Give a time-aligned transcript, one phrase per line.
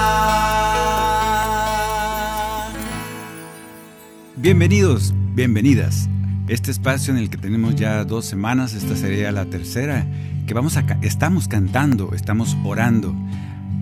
[4.35, 6.09] Bienvenidos, bienvenidas.
[6.47, 10.07] Este espacio en el que tenemos ya dos semanas, esta sería la tercera,
[10.47, 13.15] que vamos a estamos cantando, estamos orando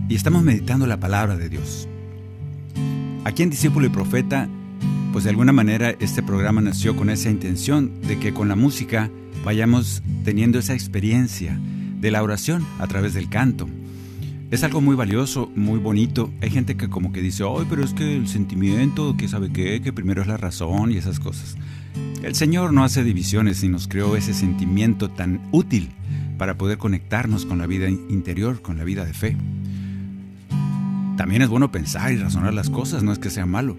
[0.10, 1.88] y estamos meditando la palabra de Dios.
[3.24, 4.50] Aquí en Discípulo y Profeta,
[5.14, 9.10] pues de alguna manera este programa nació con esa intención de que con la música
[9.44, 11.60] vayamos teniendo esa experiencia
[12.00, 13.68] de la oración a través del canto.
[14.52, 16.32] Es algo muy valioso, muy bonito.
[16.42, 19.82] Hay gente que como que dice, ay, pero es que el sentimiento, que sabe qué,
[19.82, 21.58] que primero es la razón y esas cosas.
[22.22, 25.90] El Señor no hace divisiones y nos creó ese sentimiento tan útil
[26.38, 29.36] para poder conectarnos con la vida interior, con la vida de fe.
[31.18, 33.78] También es bueno pensar y razonar las cosas, no es que sea malo.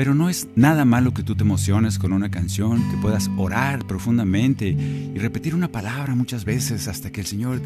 [0.00, 3.86] Pero no es nada malo que tú te emociones con una canción, que puedas orar
[3.86, 7.60] profundamente y repetir una palabra muchas veces hasta que el Señor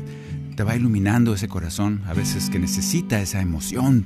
[0.56, 4.04] te va iluminando ese corazón, a veces que necesita esa emoción.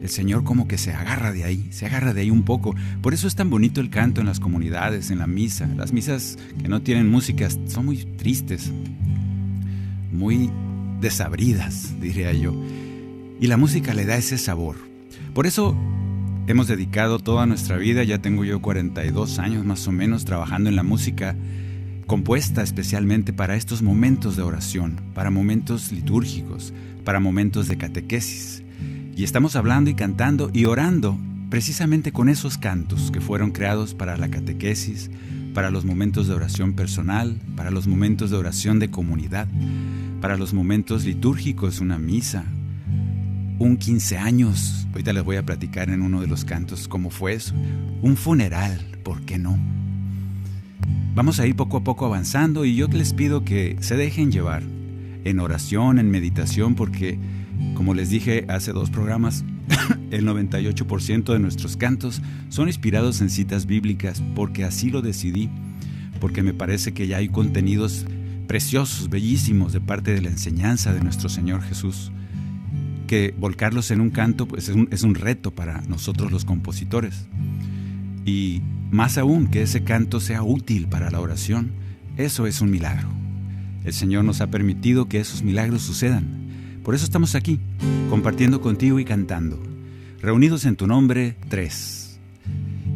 [0.00, 2.74] El Señor como que se agarra de ahí, se agarra de ahí un poco.
[3.02, 5.66] Por eso es tan bonito el canto en las comunidades, en la misa.
[5.76, 8.72] Las misas que no tienen música son muy tristes,
[10.10, 10.50] muy
[11.02, 12.54] desabridas, diría yo.
[13.38, 14.76] Y la música le da ese sabor.
[15.34, 15.76] Por eso
[16.46, 20.76] hemos dedicado toda nuestra vida, ya tengo yo 42 años más o menos trabajando en
[20.76, 21.36] la música
[22.06, 26.72] compuesta especialmente para estos momentos de oración, para momentos litúrgicos,
[27.04, 28.62] para momentos de catequesis.
[29.16, 31.18] Y estamos hablando y cantando y orando
[31.50, 35.10] precisamente con esos cantos que fueron creados para la catequesis,
[35.52, 39.48] para los momentos de oración personal, para los momentos de oración de comunidad,
[40.20, 42.44] para los momentos litúrgicos, una misa,
[43.58, 47.34] un 15 años, ahorita les voy a platicar en uno de los cantos cómo fue
[47.34, 47.54] eso,
[48.02, 49.58] un funeral, ¿por qué no?
[51.14, 54.62] Vamos a ir poco a poco avanzando y yo les pido que se dejen llevar
[55.24, 57.18] en oración, en meditación, porque
[57.74, 59.42] como les dije hace dos programas,
[60.10, 65.48] el 98% de nuestros cantos son inspirados en citas bíblicas, porque así lo decidí,
[66.20, 68.04] porque me parece que ya hay contenidos
[68.46, 72.12] preciosos, bellísimos de parte de la enseñanza de nuestro Señor Jesús
[73.06, 77.26] que volcarlos en un canto pues, es, un, es un reto para nosotros los compositores.
[78.24, 81.70] Y más aún que ese canto sea útil para la oración,
[82.16, 83.08] eso es un milagro.
[83.84, 86.80] El Señor nos ha permitido que esos milagros sucedan.
[86.82, 87.60] Por eso estamos aquí,
[88.10, 89.62] compartiendo contigo y cantando.
[90.20, 92.18] Reunidos en tu nombre, tres.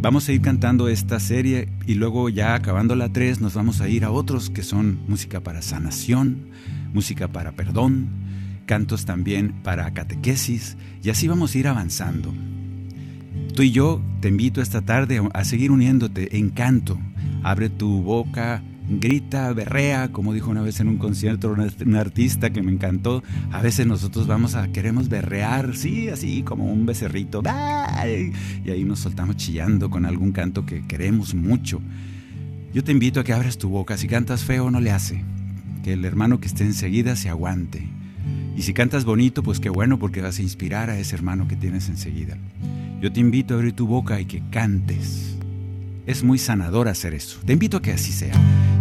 [0.01, 3.89] Vamos a ir cantando esta serie y luego ya acabando la tres nos vamos a
[3.89, 6.47] ir a otros que son música para sanación,
[6.95, 8.09] música para perdón,
[8.71, 12.33] cantos también para catequesis y así vamos a ir avanzando.
[13.53, 16.97] Tú y yo te invito esta tarde a seguir uniéndote en canto.
[17.43, 22.63] Abre tu boca, grita, berrea, como dijo una vez en un concierto un artista que
[22.63, 23.25] me encantó.
[23.51, 27.43] A veces nosotros vamos a queremos berrear, sí, así como un becerrito.
[28.65, 31.81] Y ahí nos soltamos chillando con algún canto que queremos mucho.
[32.73, 33.97] Yo te invito a que abras tu boca.
[33.97, 35.25] Si cantas feo, no le hace.
[35.83, 37.99] Que el hermano que esté enseguida se aguante.
[38.57, 41.57] Y si cantas bonito, pues qué bueno porque vas a inspirar a ese hermano que
[41.57, 42.37] tienes enseguida.
[43.01, 45.37] Yo te invito a abrir tu boca y que cantes.
[46.07, 47.39] Es muy sanador hacer eso.
[47.45, 48.35] Te invito a que así sea.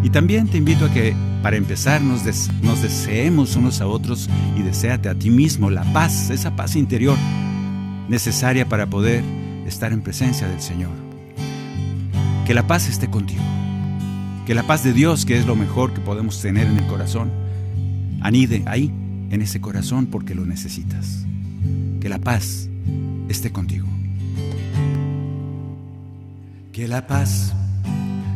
[0.03, 1.13] Y también te invito a que,
[1.43, 5.83] para empezar, nos, des nos deseemos unos a otros y deséate a ti mismo la
[5.93, 7.17] paz, esa paz interior
[8.09, 9.23] necesaria para poder
[9.67, 10.91] estar en presencia del Señor.
[12.45, 13.43] Que la paz esté contigo.
[14.45, 17.29] Que la paz de Dios, que es lo mejor que podemos tener en el corazón,
[18.21, 18.91] anide ahí
[19.29, 21.25] en ese corazón porque lo necesitas.
[21.99, 22.69] Que la paz
[23.27, 23.87] esté contigo.
[26.71, 27.53] Que la paz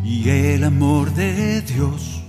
[0.03, 2.21] y el amor de Dios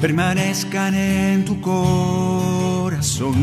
[0.00, 3.34] permanezcan en tu corazón.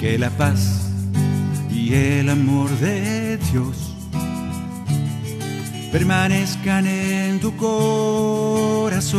[0.00, 0.88] Que la paz
[1.70, 3.94] y el amor de Dios
[5.90, 9.18] permanezcan en tu corazón.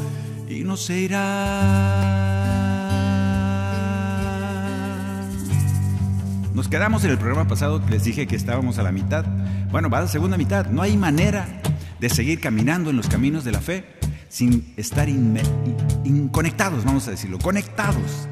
[6.53, 9.25] Nos quedamos en el programa pasado, les dije que estábamos a la mitad.
[9.71, 10.67] Bueno, va a la segunda mitad.
[10.67, 11.61] No hay manera
[11.99, 13.85] de seguir caminando en los caminos de la fe
[14.29, 18.27] sin estar inconectados, vamos a decirlo, conectados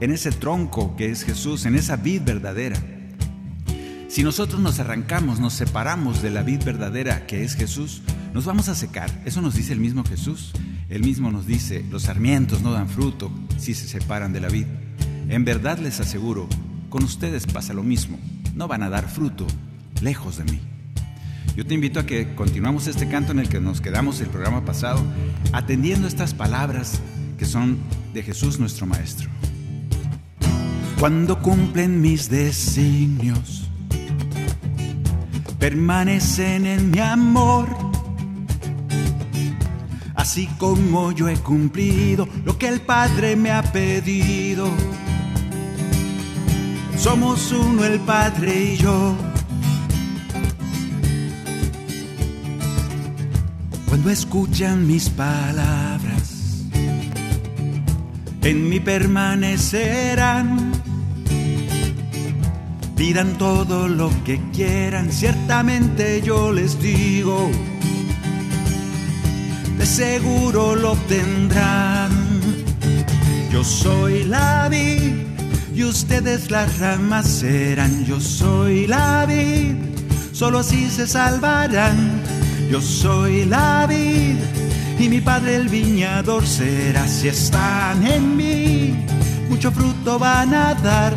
[0.00, 2.76] en ese tronco que es Jesús, en esa vid verdadera.
[4.08, 8.02] Si nosotros nos arrancamos, nos separamos de la vid verdadera que es Jesús,
[8.32, 9.10] nos vamos a secar.
[9.24, 10.52] Eso nos dice el mismo Jesús.
[10.88, 14.66] Él mismo nos dice, los sarmientos no dan fruto si se separan de la vid.
[15.28, 16.48] En verdad les aseguro,
[16.90, 18.18] con ustedes pasa lo mismo.
[18.54, 19.46] No van a dar fruto
[20.00, 20.60] lejos de mí.
[21.56, 24.64] Yo te invito a que continuamos este canto en el que nos quedamos el programa
[24.64, 25.00] pasado,
[25.52, 27.00] atendiendo estas palabras
[27.38, 27.78] que son
[28.12, 29.30] de Jesús nuestro Maestro.
[30.98, 33.68] Cuando cumplen mis designios,
[35.58, 37.93] permanecen en mi amor
[40.24, 44.70] así como yo he cumplido lo que el Padre me ha pedido.
[46.96, 49.14] Somos uno el Padre y yo.
[53.86, 56.62] Cuando escuchan mis palabras,
[58.40, 60.72] en mí permanecerán.
[62.96, 67.50] Pidan todo lo que quieran, ciertamente yo les digo
[69.86, 72.10] seguro lo obtendrán.
[73.52, 75.12] Yo soy la vid
[75.74, 78.04] y ustedes las ramas serán.
[78.04, 79.74] Yo soy la vid,
[80.32, 82.22] solo así se salvarán.
[82.70, 84.36] Yo soy la vid
[84.98, 87.06] y mi padre el viñador será.
[87.06, 88.94] Si están en mí,
[89.48, 91.14] mucho fruto van a dar.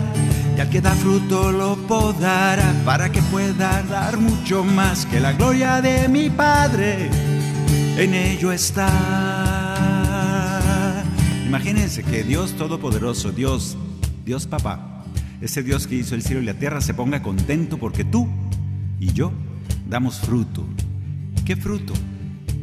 [0.57, 5.33] Y al que da fruto lo podará para que pueda dar mucho más que la
[5.33, 7.11] gloria de mi Padre
[7.97, 8.93] en ello está.
[11.47, 13.75] Imagínense que Dios Todopoderoso, Dios,
[14.23, 15.03] Dios Papá,
[15.41, 18.27] ese Dios que hizo el cielo y la tierra, se ponga contento porque tú
[18.99, 19.31] y yo
[19.89, 20.63] damos fruto.
[21.45, 21.93] ¿Qué fruto?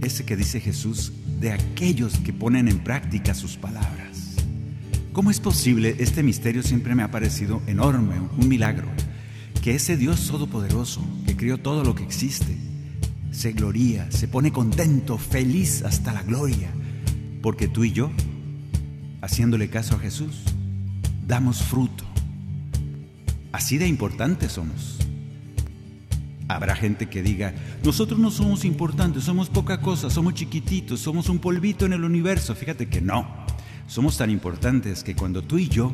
[0.03, 4.37] Ese que dice Jesús de aquellos que ponen en práctica sus palabras.
[5.13, 5.97] ¿Cómo es posible?
[5.99, 8.87] Este misterio siempre me ha parecido enorme, un milagro.
[9.63, 12.57] Que ese Dios todopoderoso, que crió todo lo que existe,
[13.35, 16.71] se gloría, se pone contento, feliz hasta la gloria,
[17.43, 18.11] porque tú y yo,
[19.21, 20.43] haciéndole caso a Jesús,
[21.27, 22.05] damos fruto.
[23.51, 24.99] Así de importantes somos.
[26.47, 31.41] Habrá gente que diga, nosotros no somos importantes, somos poca cosa, somos chiquititos, somos un
[31.41, 32.55] polvito en el universo.
[32.55, 33.27] Fíjate que no,
[33.89, 35.93] somos tan importantes que cuando tú y yo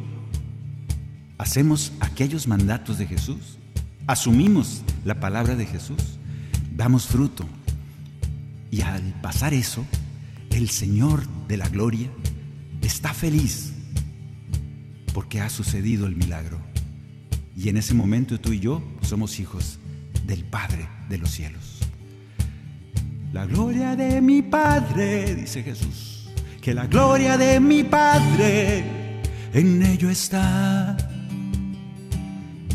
[1.38, 3.58] hacemos aquellos mandatos de Jesús,
[4.06, 6.19] asumimos la palabra de Jesús,
[6.80, 7.44] damos fruto.
[8.70, 9.84] Y al pasar eso,
[10.50, 12.08] el Señor de la gloria
[12.80, 13.74] está feliz
[15.12, 16.58] porque ha sucedido el milagro.
[17.54, 19.78] Y en ese momento tú y yo somos hijos
[20.26, 21.80] del Padre de los cielos.
[23.34, 26.30] La gloria de mi Padre, dice Jesús,
[26.62, 29.20] que la gloria de mi Padre
[29.52, 30.96] en ello está.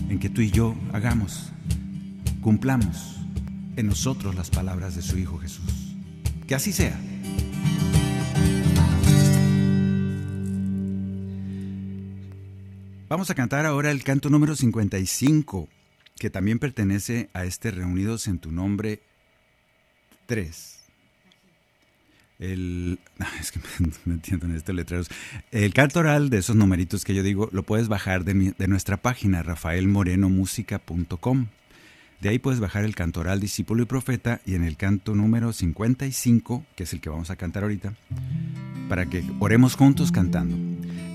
[0.09, 1.50] En que tú y yo hagamos,
[2.41, 3.14] cumplamos
[3.75, 5.96] en nosotros las palabras de su Hijo Jesús.
[6.48, 7.00] Que así sea.
[13.08, 15.70] Vamos a cantar ahora el canto número 55,
[16.17, 19.01] que también pertenece a este Reunidos en tu nombre
[20.25, 20.79] 3.
[22.39, 23.00] El,
[23.39, 23.60] es que
[24.05, 25.08] me entiendo en estos letreros.
[25.51, 28.98] El canto oral de esos numeritos que yo digo lo puedes bajar de, de nuestra
[28.98, 31.48] página rafaelmorenomusica.com.
[32.22, 36.63] De ahí puedes bajar el cantoral discípulo y profeta y en el canto número 55,
[36.75, 37.93] que es el que vamos a cantar ahorita,
[38.89, 40.57] para que oremos juntos cantando.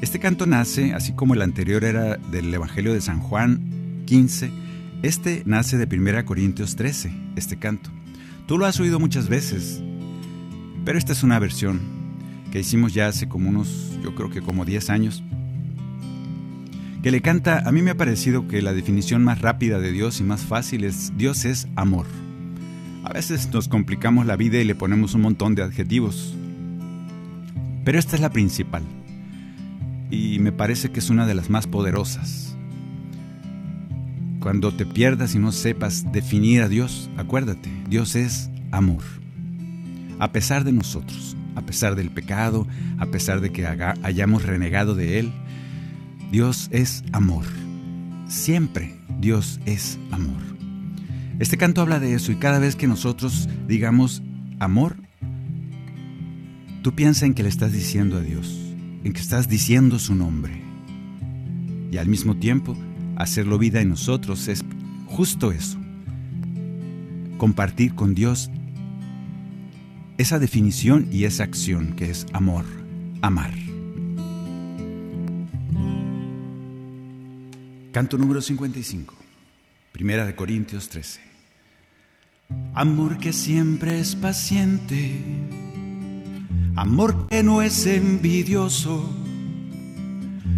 [0.02, 4.50] Este canto nace, así como el anterior era del Evangelio de San Juan 15,
[5.02, 7.90] este nace de 1 Corintios 13, este canto.
[8.46, 9.82] Tú lo has oído muchas veces,
[10.84, 11.80] pero esta es una versión
[12.52, 15.22] que hicimos ya hace como unos, yo creo que como 10 años,
[17.02, 20.20] que le canta, a mí me ha parecido que la definición más rápida de Dios
[20.20, 22.06] y más fácil es Dios es amor.
[23.04, 26.34] A veces nos complicamos la vida y le ponemos un montón de adjetivos,
[27.84, 28.82] pero esta es la principal
[30.10, 32.56] y me parece que es una de las más poderosas.
[34.40, 39.02] Cuando te pierdas y no sepas definir a Dios, acuérdate, Dios es amor.
[40.18, 42.66] A pesar de nosotros, a pesar del pecado,
[42.98, 45.32] a pesar de que hayamos renegado de Él,
[46.30, 47.44] Dios es amor.
[48.28, 50.40] Siempre Dios es amor.
[51.40, 54.22] Este canto habla de eso y cada vez que nosotros digamos
[54.60, 54.96] amor,
[56.82, 58.56] tú piensa en que le estás diciendo a Dios,
[59.02, 60.62] en que estás diciendo su nombre.
[61.90, 62.76] Y al mismo tiempo,
[63.16, 64.64] hacerlo vida en nosotros es
[65.06, 65.78] justo eso.
[67.38, 68.50] Compartir con Dios
[70.16, 72.66] esa definición y esa acción que es amor,
[73.22, 73.69] amar.
[77.92, 79.16] Canto número 55,
[79.90, 81.20] Primera de Corintios 13.
[82.72, 85.20] Amor que siempre es paciente,
[86.76, 89.12] amor que no es envidioso,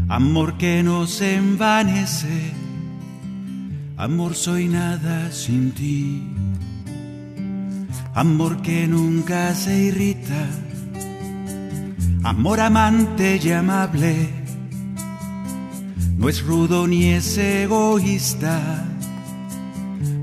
[0.09, 2.53] amor que no se envanece,
[3.97, 6.23] amor soy nada sin ti,
[8.13, 10.47] amor que nunca se irrita,
[12.25, 14.42] amor amante y amable
[16.23, 18.87] no es rudo ni es egoísta,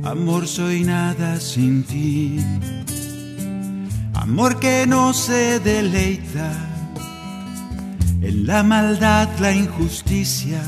[0.06, 2.40] amor soy nada sin ti.
[4.14, 6.54] Amor que no se deleita
[8.22, 10.62] en la maldad, la injusticia.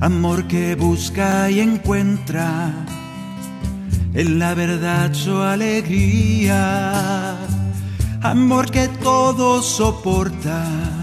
[0.00, 2.72] Amor que busca y encuentra
[4.12, 7.36] en la verdad su alegría.
[8.22, 11.01] Amor que todo soporta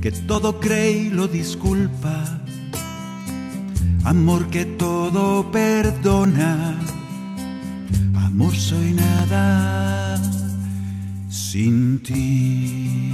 [0.00, 2.40] que todo cree y lo disculpa,
[4.04, 6.78] amor que todo perdona,
[8.14, 10.20] amor soy nada
[11.30, 13.12] sin ti.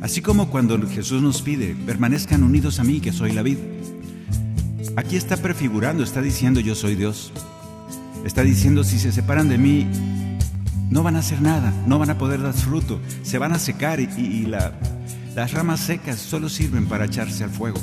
[0.00, 3.60] Así como cuando Jesús nos pide, permanezcan unidos a mí, que soy la vida.
[4.96, 7.32] Aquí está prefigurando, está diciendo yo soy Dios.
[8.24, 9.86] Está diciendo si se separan de mí,
[10.90, 14.00] no van a hacer nada, no van a poder dar fruto, se van a secar
[14.00, 14.46] y,
[15.34, 17.78] las ramas secas solo sirven para echarse al fuego.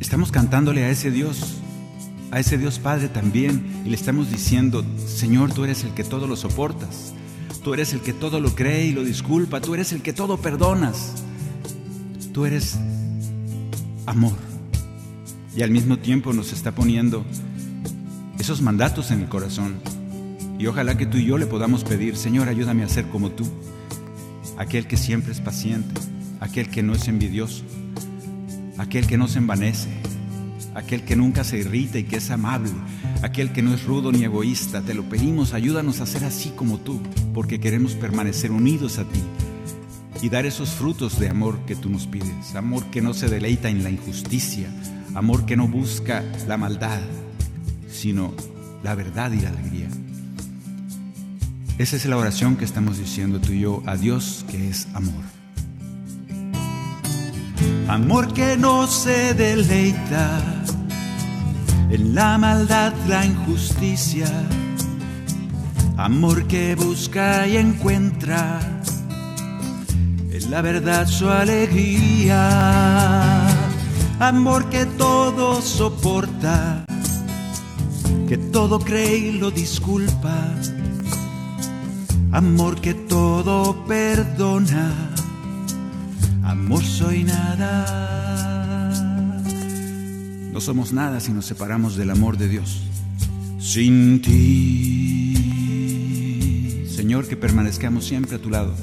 [0.00, 1.58] Estamos cantándole a ese Dios,
[2.30, 6.26] a ese Dios Padre también, y le estamos diciendo, Señor, tú eres el que todo
[6.26, 7.12] lo soportas,
[7.62, 10.38] tú eres el que todo lo cree y lo disculpa, tú eres el que todo
[10.38, 11.22] perdonas,
[12.32, 12.78] tú eres
[14.06, 14.36] amor.
[15.54, 17.24] Y al mismo tiempo nos está poniendo
[18.38, 19.99] esos mandatos en el corazón
[20.60, 23.48] y ojalá que tú y yo le podamos pedir, Señor, ayúdame a ser como tú,
[24.58, 25.98] aquel que siempre es paciente,
[26.38, 27.64] aquel que no es envidioso,
[28.76, 29.88] aquel que no se envanece,
[30.74, 32.72] aquel que nunca se irrita y que es amable,
[33.22, 34.82] aquel que no es rudo ni egoísta.
[34.82, 37.00] Te lo pedimos, ayúdanos a ser así como tú,
[37.32, 39.22] porque queremos permanecer unidos a ti
[40.20, 43.70] y dar esos frutos de amor que tú nos pides, amor que no se deleita
[43.70, 44.68] en la injusticia,
[45.14, 47.00] amor que no busca la maldad,
[47.88, 48.34] sino
[48.82, 49.88] la verdad y la alegría.
[51.80, 55.24] Esa es la oración que estamos diciendo tú y yo a Dios que es amor.
[57.88, 60.42] Amor que no se deleita
[61.90, 64.28] en la maldad, la injusticia.
[65.96, 68.60] Amor que busca y encuentra
[70.30, 72.36] en la verdad su alegría.
[74.18, 76.84] Amor que todo soporta,
[78.28, 80.46] que todo cree y lo disculpa
[82.32, 85.10] amor que todo perdona,
[86.42, 87.96] amor soy nada.
[90.52, 92.82] No somos nada si nos separamos del amor de Dios.
[93.58, 95.36] Sin ti,
[96.88, 98.74] Señor, que permanezcamos siempre a tu lado,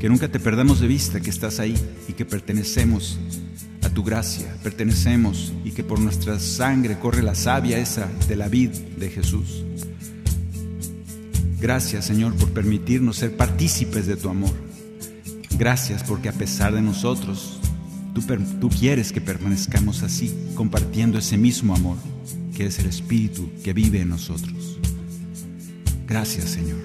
[0.00, 1.74] que nunca te perdamos de vista que estás ahí
[2.08, 3.18] y que pertenecemos
[3.82, 8.48] a tu gracia, pertenecemos y que por nuestra sangre corre la savia esa de la
[8.48, 9.64] vid de Jesús.
[11.62, 14.50] Gracias Señor por permitirnos ser partícipes de tu amor.
[15.56, 17.60] Gracias porque a pesar de nosotros,
[18.60, 21.98] tú, quieres que permanezcamos así, compartiendo ese mismo amor
[22.56, 24.80] que es el Espíritu que vive en nosotros.
[26.08, 26.80] Gracias, Señor.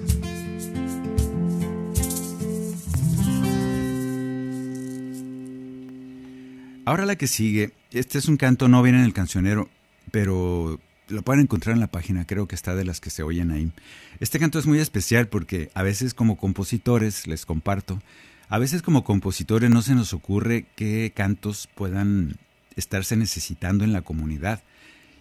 [6.84, 9.68] Ahora la que sigue, este es un canto, no viene en el cancionero,
[10.12, 13.50] pero lo pueden encontrar en la página, creo que está de las que se oyen
[13.50, 13.72] ahí.
[14.20, 18.00] Este canto es muy especial porque a veces como compositores, les comparto,
[18.48, 22.36] a veces como compositores no se nos ocurre qué cantos puedan
[22.76, 24.62] estarse necesitando en la comunidad.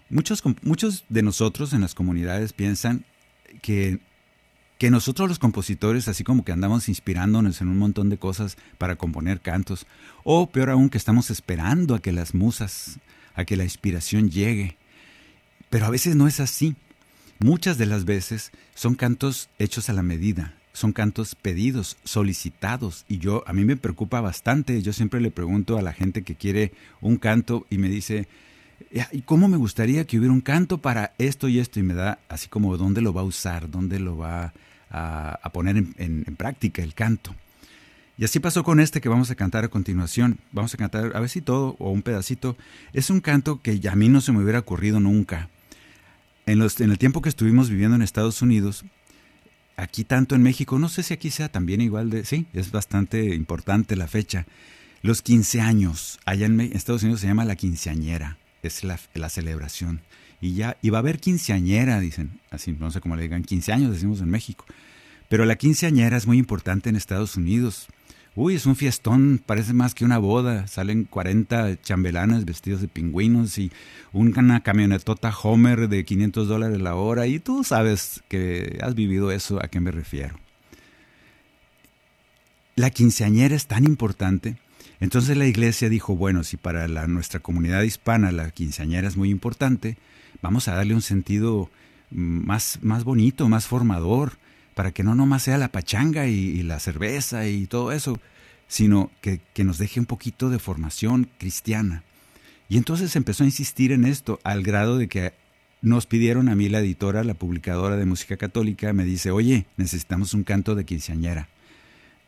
[0.10, 3.04] Muchos, muchos de nosotros en las comunidades piensan
[3.62, 4.00] que
[4.78, 8.96] que nosotros los compositores, así como que andamos inspirándonos en un montón de cosas para
[8.96, 9.88] componer cantos,
[10.24, 13.00] o peor aún que estamos esperando a que las musas,
[13.34, 14.78] a que la inspiración llegue.
[15.70, 16.76] Pero a veces no es así.
[17.40, 23.20] Muchas de las veces son cantos hechos a la medida, son cantos pedidos, solicitados, y
[23.20, 24.82] yo a mí me preocupa bastante.
[24.82, 28.28] Yo siempre le pregunto a la gente que quiere un canto y me dice,
[29.12, 31.80] ¿y cómo me gustaría que hubiera un canto para esto y esto?
[31.80, 34.54] Y me da así como dónde lo va a usar, dónde lo va
[34.90, 37.36] a, poner en, práctica el canto.
[38.18, 40.40] Y así pasó con este que vamos a cantar a continuación.
[40.52, 42.58] Vamos a cantar a ver si todo o un pedacito.
[42.94, 45.50] Es un canto que a mí no se me hubiera ocurrido nunca.
[46.48, 48.84] En, los, en el tiempo que estuvimos viviendo en Estados Unidos,
[49.76, 52.26] aquí tanto en México, no sé si aquí sea también igual de...
[52.26, 54.48] Sí, es bastante importante la fecha.
[55.04, 56.20] Los 15 años.
[56.26, 58.38] Allá en Estados Unidos se llama la quinceañera.
[58.64, 60.02] Es la, la celebración
[60.40, 63.74] y ya, y va a haber quinceañera, dicen, así, no sé cómo le digan, 15
[63.74, 64.66] años decimos en México.
[65.30, 67.88] Pero la quinceañera es muy importante en Estados Unidos.
[68.40, 70.68] Uy, es un fiestón, parece más que una boda.
[70.68, 73.72] Salen 40 chambelanes vestidos de pingüinos y
[74.14, 77.26] una camionetota Homer de 500 dólares la hora.
[77.26, 80.36] Y tú sabes que has vivido eso, a qué me refiero.
[82.76, 84.58] La quinceañera es tan importante.
[85.00, 89.98] Entonces la iglesia dijo, bueno, si para nuestra comunidad hispana la quinceañera es muy importante,
[90.44, 91.72] vamos a darle un sentido
[92.12, 94.34] más, más bonito, más formador,
[94.78, 98.20] para que no nomás sea la pachanga y, la cerveza y todo eso,
[98.68, 102.04] sino que, que, nos deje un poquito de formación cristiana.
[102.70, 105.34] Y entonces empezó a insistir en esto, al grado de que
[105.82, 110.36] nos pidieron a mí la editora, la publicadora de música católica, me dice, oye, necesitamos
[110.36, 111.50] un canto de quinceañera.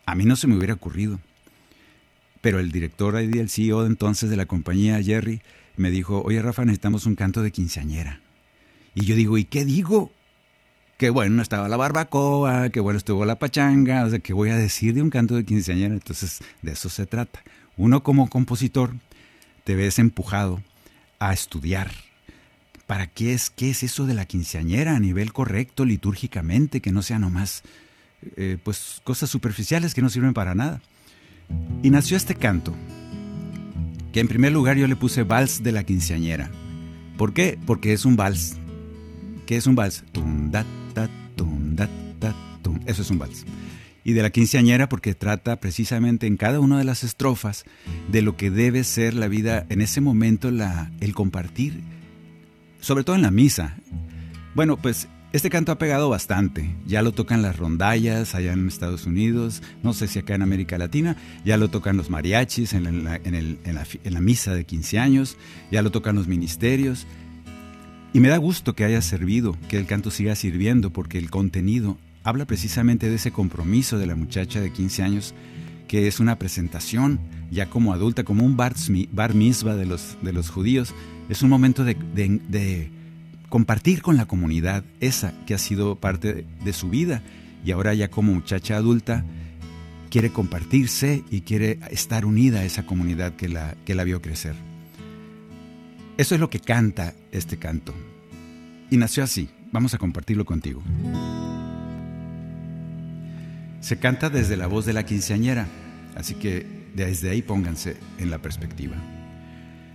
[0.08, 1.19] A mí no se me hubiera ocurrido.
[2.41, 5.43] Pero el director y el CEO entonces de la compañía, Jerry,
[5.78, 8.21] me dijo, oye Rafa, necesitamos un canto de quinceañera.
[8.95, 10.12] Y yo digo, ¿y qué digo?
[11.00, 14.58] Que bueno estaba la barbacoa, que bueno estuvo la pachanga, o sea, ¿qué voy a
[14.58, 15.94] decir de un canto de quinceañera?
[15.94, 17.42] Entonces, de eso se trata.
[17.78, 18.92] Uno como compositor
[19.64, 20.62] te ves empujado
[21.18, 21.90] a estudiar.
[22.86, 27.02] ¿Para qué es, qué es eso de la quinceañera a nivel correcto, litúrgicamente, que no
[27.02, 27.64] sea nomás
[28.36, 30.82] eh, pues cosas superficiales que no sirven para nada?
[31.82, 32.76] Y nació este canto,
[34.12, 36.52] que en primer lugar yo le puse vals de la quinceañera.
[37.18, 37.58] ¿Por qué?
[37.66, 38.58] Porque es un vals.
[39.46, 40.04] ¿Qué es un vals?
[40.12, 40.52] Tum,
[40.93, 41.88] da, tum, da,
[42.62, 42.80] tum.
[42.86, 43.45] Eso es un vals.
[44.04, 47.65] Y de la quinceañera porque trata precisamente en cada una de las estrofas
[48.12, 51.82] de lo que debe ser la vida en ese momento, la, el compartir,
[52.80, 53.78] sobre todo en la misa.
[54.56, 59.06] Bueno, pues este canto ha pegado bastante, ya lo tocan las rondallas allá en Estados
[59.06, 63.17] Unidos, no sé si acá en América Latina, ya lo tocan los mariachis en la,
[63.17, 63.60] en
[64.04, 65.38] la, misa de 15 años,
[65.71, 67.06] ya lo tocan los ministerios.
[68.12, 71.98] Y me da gusto que haya servido, que el canto siga sirviendo, porque el contenido
[72.24, 75.36] habla precisamente de ese compromiso de la muchacha de 15 años,
[75.88, 77.19] que es una presentación
[77.52, 78.76] ya como adulta, como un bar,
[79.12, 80.93] bar mitzvah de los, de los judíos.
[81.30, 82.91] Es un momento de
[83.50, 87.22] compartir con la comunidad esa que ha sido parte de su vida
[87.65, 89.26] y ahora ya como muchacha adulta
[90.10, 94.68] quiere compartirse y quiere estar unida a esa comunidad que la, que la vio crecer.
[96.19, 97.93] Eso es lo que canta este canto.
[98.89, 99.47] Y nació así.
[99.71, 100.84] Vamos a compartirlo contigo.
[103.79, 105.65] Se canta desde la voz de la quinceañera,
[106.17, 108.97] así que desde ahí pónganse en la perspectiva.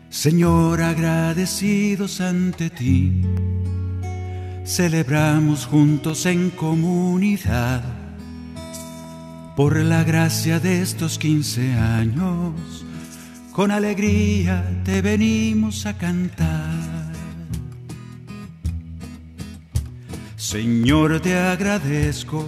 [0.08, 3.20] Señor, agradecidos ante ti,
[4.64, 7.84] celebramos juntos en comunidad
[9.56, 12.84] por la gracia de estos quince años.
[13.55, 17.14] Con alegría te venimos a cantar.
[20.35, 22.45] Señor, te agradezco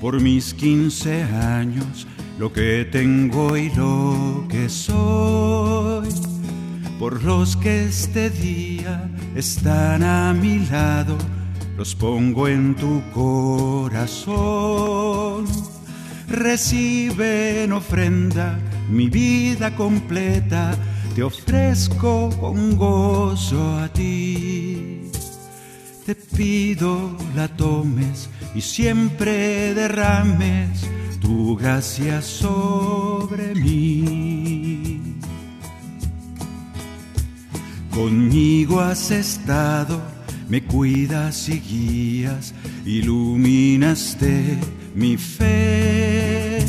[0.00, 2.06] por mis quince años,
[2.38, 6.08] lo que tengo y lo que soy
[6.98, 11.18] por los que este día están a mi lado,
[11.76, 14.16] los pongo en tu corazón.
[16.28, 18.58] Recibe en ofrenda
[18.90, 20.76] mi vida completa,
[21.14, 25.10] te ofrezco con gozo a ti.
[26.04, 30.88] te pido la tomes y siempre derrames
[31.20, 35.18] tu gracia sobre mí.
[37.90, 40.00] Conmigo has estado,
[40.48, 44.58] me cuidas y guías, iluminaste
[44.96, 46.64] mi fe.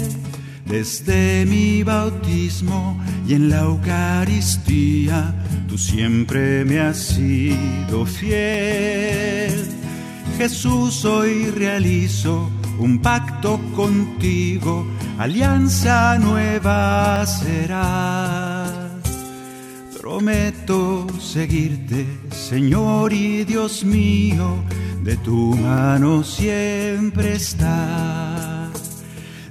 [0.65, 5.33] Desde mi bautismo y en la Eucaristía,
[5.67, 9.65] tú siempre me has sido fiel.
[10.37, 14.85] Jesús, hoy realizo un pacto contigo,
[15.17, 18.65] alianza nueva será.
[19.99, 24.63] Prometo seguirte, Señor y Dios mío,
[25.07, 28.69] de tu mano siempre está.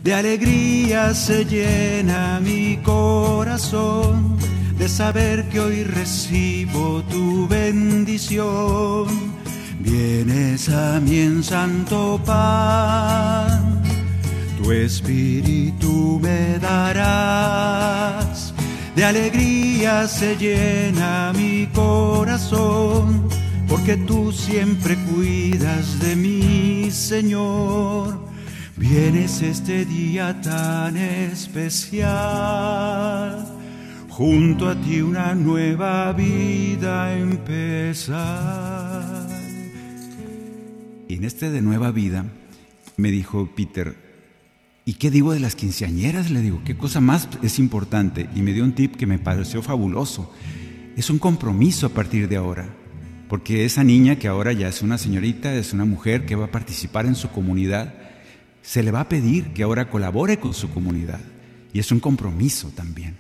[0.05, 4.37] De alegría se llena mi corazón
[4.79, 9.07] de saber que hoy recibo tu bendición
[9.81, 13.83] Vienes a mí en santo pan,
[14.59, 18.53] tu espíritu me darás.
[18.95, 23.29] De alegría se llena mi corazón,
[23.69, 28.27] porque tú siempre cuidas de mí, Señor.
[28.77, 32.07] Vienes este día tan especial,
[34.09, 39.27] junto a ti una nueva vida empezar.
[41.09, 42.27] Y en este de nueva vida
[42.99, 43.97] me dijo Peter,
[44.85, 46.31] ¿y qué digo de las quinceañeras?
[46.31, 48.29] Le digo, ¿qué cosa más es importante?
[48.35, 50.31] Y me dio un tip que me pareció fabuloso.
[50.97, 52.69] Es un compromiso a partir de ahora,
[53.29, 56.51] porque esa niña que ahora ya es una señorita, es una mujer que va a
[56.51, 57.95] participar en su comunidad,
[58.63, 61.21] se le va a pedir que ahora colabore con su comunidad.
[61.73, 63.17] Y es un compromiso también.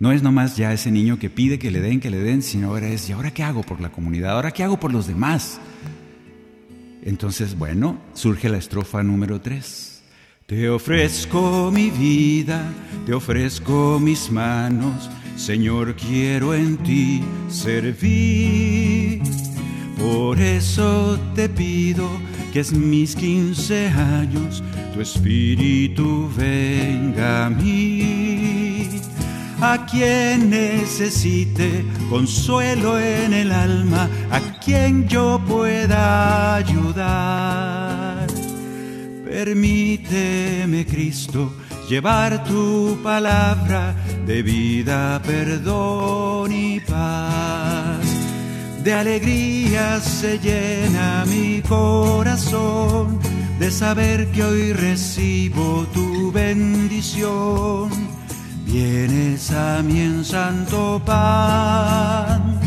[0.00, 2.68] No es nomás ya ese niño que pide que le den, que le den, sino
[2.68, 4.32] ahora es, ¿y ahora qué hago por la comunidad?
[4.32, 5.60] ¿Ahora qué hago por los demás?
[7.02, 10.02] Entonces, bueno, surge la estrofa número 3.
[10.46, 12.62] Te ofrezco mi vida,
[13.06, 19.22] te ofrezco mis manos, Señor, quiero en ti servir.
[19.96, 22.08] Por eso te pido
[22.52, 28.88] que es mis quince años, tu espíritu venga a mí.
[29.60, 38.26] A quien necesite consuelo en el alma, a quien yo pueda ayudar.
[39.24, 41.52] Permíteme, Cristo,
[41.88, 43.94] llevar tu palabra
[44.26, 48.06] de vida, perdón y paz.
[48.84, 53.18] De alegría se llena mi corazón
[53.58, 57.90] de saber que hoy recibo tu bendición.
[58.66, 62.58] Vienes a mí en santo pan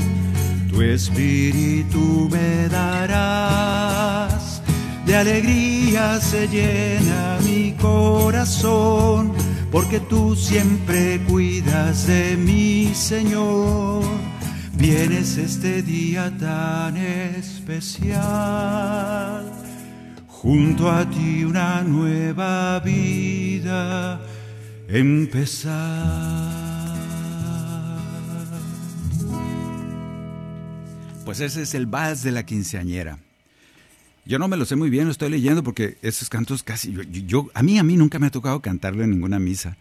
[0.71, 4.20] tu espíritu me darás.
[5.11, 9.33] De alegría se llena mi corazón,
[9.69, 14.05] porque tú siempre cuidas de mi Señor.
[14.71, 18.21] Vienes este día tan especial,
[20.27, 24.21] junto a ti una nueva vida
[24.87, 25.75] empezar.
[31.25, 33.19] Pues ese es el vals de la quinceañera.
[34.25, 36.93] Yo no me lo sé muy bien, lo estoy leyendo porque esos cantos casi
[37.25, 39.77] yo, a mí a mí nunca me ha tocado cantarlo en ninguna misa.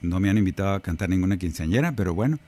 [0.00, 2.38] No me han invitado a cantar ninguna quinceañera, pero bueno,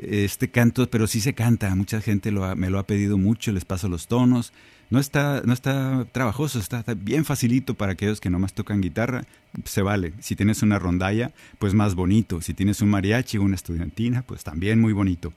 [0.00, 1.74] este canto, pero sí se canta.
[1.74, 4.52] Mucha gente me lo ha pedido mucho, les paso los tonos.
[4.90, 9.24] No está, no está trabajoso, está, bien facilito para aquellos que nomás tocan guitarra,
[9.64, 10.12] se vale.
[10.20, 12.42] Si tienes una rondalla, pues más bonito.
[12.42, 15.32] Si tienes un mariachi o una estudiantina, pues también muy bonito.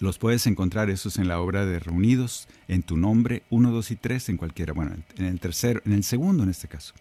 [0.00, 3.96] Los puedes encontrar esos en la obra de Reunidos, en tu nombre, 1, 2 y
[3.96, 6.94] 3, en cualquiera, bueno, en el tercero, en el segundo en este caso.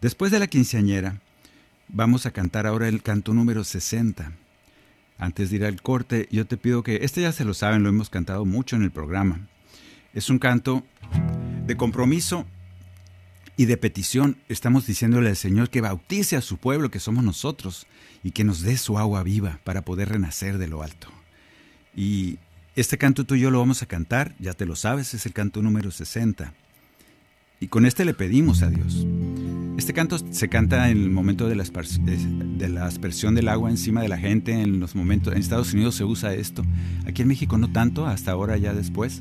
[0.00, 1.20] Después de la quinceañera,
[1.88, 4.32] vamos a cantar ahora el canto número 60.
[5.18, 7.88] Antes de ir al corte, yo te pido que, este ya se lo saben, lo
[7.88, 9.48] hemos cantado mucho en el programa.
[10.14, 10.84] Es un canto
[11.66, 12.46] de compromiso
[13.56, 14.36] y de petición.
[14.48, 17.86] Estamos diciéndole al Señor que bautice a su pueblo, que somos nosotros,
[18.22, 21.17] y que nos dé su agua viva para poder renacer de lo alto.
[21.98, 22.38] Y
[22.76, 25.32] este canto tú y yo lo vamos a cantar, ya te lo sabes, es el
[25.32, 26.54] canto número 60.
[27.58, 29.04] Y con este le pedimos a Dios.
[29.76, 31.64] Este canto se canta en el momento de la,
[32.84, 36.34] aspersión del agua encima de la gente, en los momentos, en Estados Unidos se usa
[36.34, 36.64] esto,
[37.04, 39.20] aquí en México no tanto, hasta ahora ya después.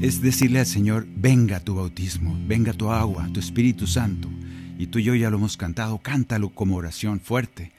[0.00, 4.28] Es decirle al Señor, venga tu bautismo, venga tu agua, tu Espíritu Santo.
[4.76, 7.70] Y tú y yo ya lo hemos cantado, cántalo como oración fuerte.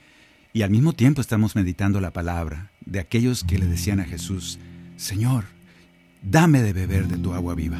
[0.53, 4.59] Y al mismo tiempo estamos meditando la palabra de aquellos que le decían a Jesús,
[4.95, 5.45] Señor,
[6.21, 7.79] dame de beber de tu agua viva.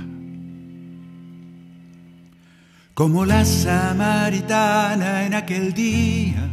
[2.93, 6.49] Como la samaritana en aquel día,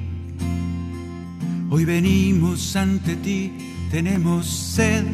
[1.70, 3.52] hoy venimos ante ti,
[3.90, 5.04] tenemos sed.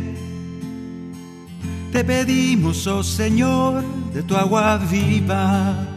[1.92, 5.88] Te pedimos, oh Señor, de tu agua viva.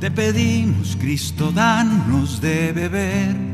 [0.00, 3.49] Te pedimos, Cristo, danos de beber.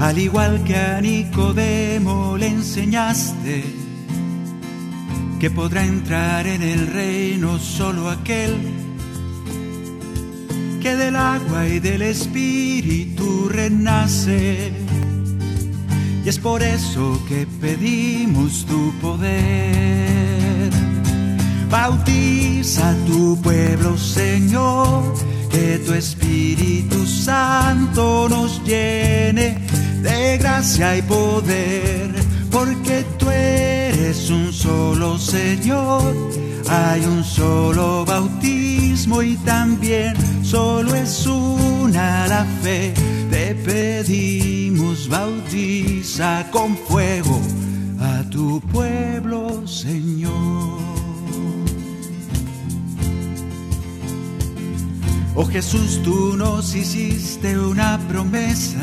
[0.00, 3.64] Al igual que a Nicodemo le enseñaste
[5.40, 8.56] que podrá entrar en el reino solo aquel
[10.80, 14.72] que del agua y del espíritu renace.
[16.24, 20.70] Y es por eso que pedimos tu poder.
[21.70, 25.14] Bautiza tu pueblo, Señor,
[25.50, 28.93] que tu Espíritu Santo nos llene de
[30.64, 32.10] gracia y poder,
[32.50, 36.16] porque tú eres un solo Señor,
[36.70, 42.94] hay un solo bautismo y también solo es una la fe.
[43.30, 47.38] Te pedimos, bautiza con fuego
[48.00, 50.80] a tu pueblo, Señor.
[55.36, 58.78] Oh Jesús, tú nos hiciste una promesa,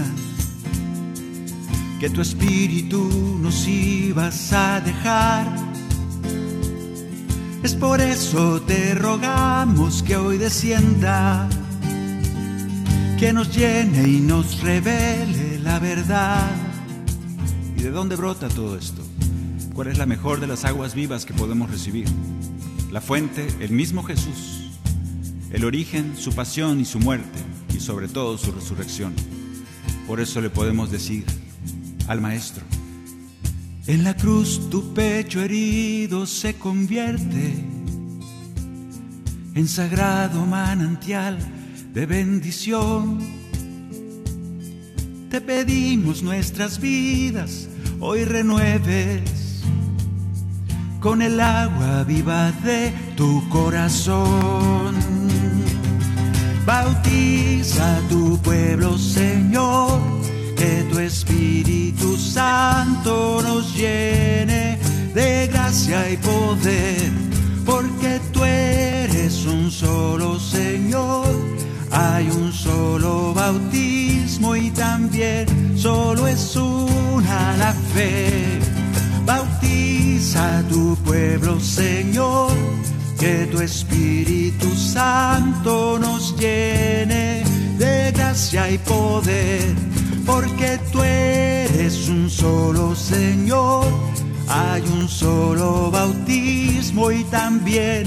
[2.02, 5.46] que tu espíritu nos ibas a dejar.
[7.62, 11.48] Es por eso te rogamos que hoy descienda,
[13.20, 16.50] que nos llene y nos revele la verdad.
[17.78, 19.04] ¿Y de dónde brota todo esto?
[19.76, 22.08] ¿Cuál es la mejor de las aguas vivas que podemos recibir?
[22.92, 24.58] La fuente, el mismo Jesús
[25.52, 27.40] el origen, su pasión y su muerte,
[27.76, 29.14] y sobre todo su resurrección.
[30.08, 31.26] Por eso le podemos decir
[32.08, 32.64] al Maestro,
[33.88, 37.54] en la cruz tu pecho herido se convierte
[39.56, 41.38] en sagrado manantial
[41.94, 43.20] de bendición.
[45.30, 47.68] Te pedimos nuestras vidas
[48.00, 49.62] hoy renueves
[51.00, 54.96] con el agua viva de tu corazón.
[56.66, 60.00] Bautiza a tu pueblo, Señor,
[60.62, 64.78] que tu Espíritu Santo nos llene
[65.12, 67.12] de gracia y poder,
[67.66, 71.26] porque tú eres un solo Señor,
[71.90, 78.60] hay un solo bautismo y también solo es una la fe.
[79.26, 82.52] Bautiza a tu pueblo, Señor
[83.22, 87.44] que tu Espíritu Santo nos llene
[87.78, 89.76] de gracia y poder,
[90.32, 93.86] porque tú eres un solo Señor,
[94.48, 98.06] hay un solo bautismo y también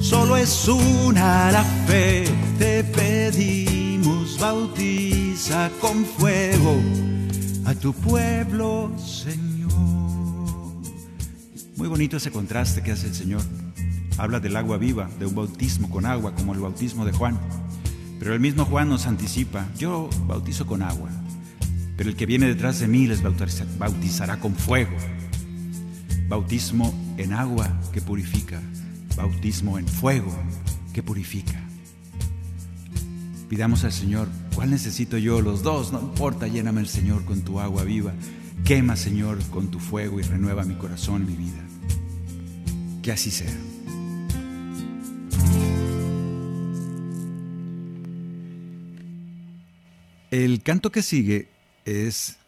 [0.00, 2.24] solo es una la fe.
[2.58, 6.76] Te pedimos, bautiza con fuego
[7.64, 9.72] a tu pueblo, Señor.
[11.76, 13.42] Muy bonito ese contraste que hace el Señor
[14.18, 17.38] habla del agua viva, de un bautismo con agua, como el bautismo de Juan.
[18.18, 21.10] Pero el mismo Juan nos anticipa, yo bautizo con agua,
[21.96, 24.96] pero el que viene detrás de mí les bautizará con fuego.
[26.28, 28.60] Bautismo en agua que purifica,
[29.16, 30.34] bautismo en fuego
[30.92, 31.60] que purifica.
[33.48, 35.40] Pidamos al Señor, ¿cuál necesito yo?
[35.40, 38.12] Los dos, no importa, lléname el Señor con tu agua viva.
[38.64, 41.62] Quema, Señor, con tu fuego y renueva mi corazón mi vida.
[43.02, 43.54] Que así sea.
[50.32, 51.55] El canto que sigue
[51.86, 52.38] es,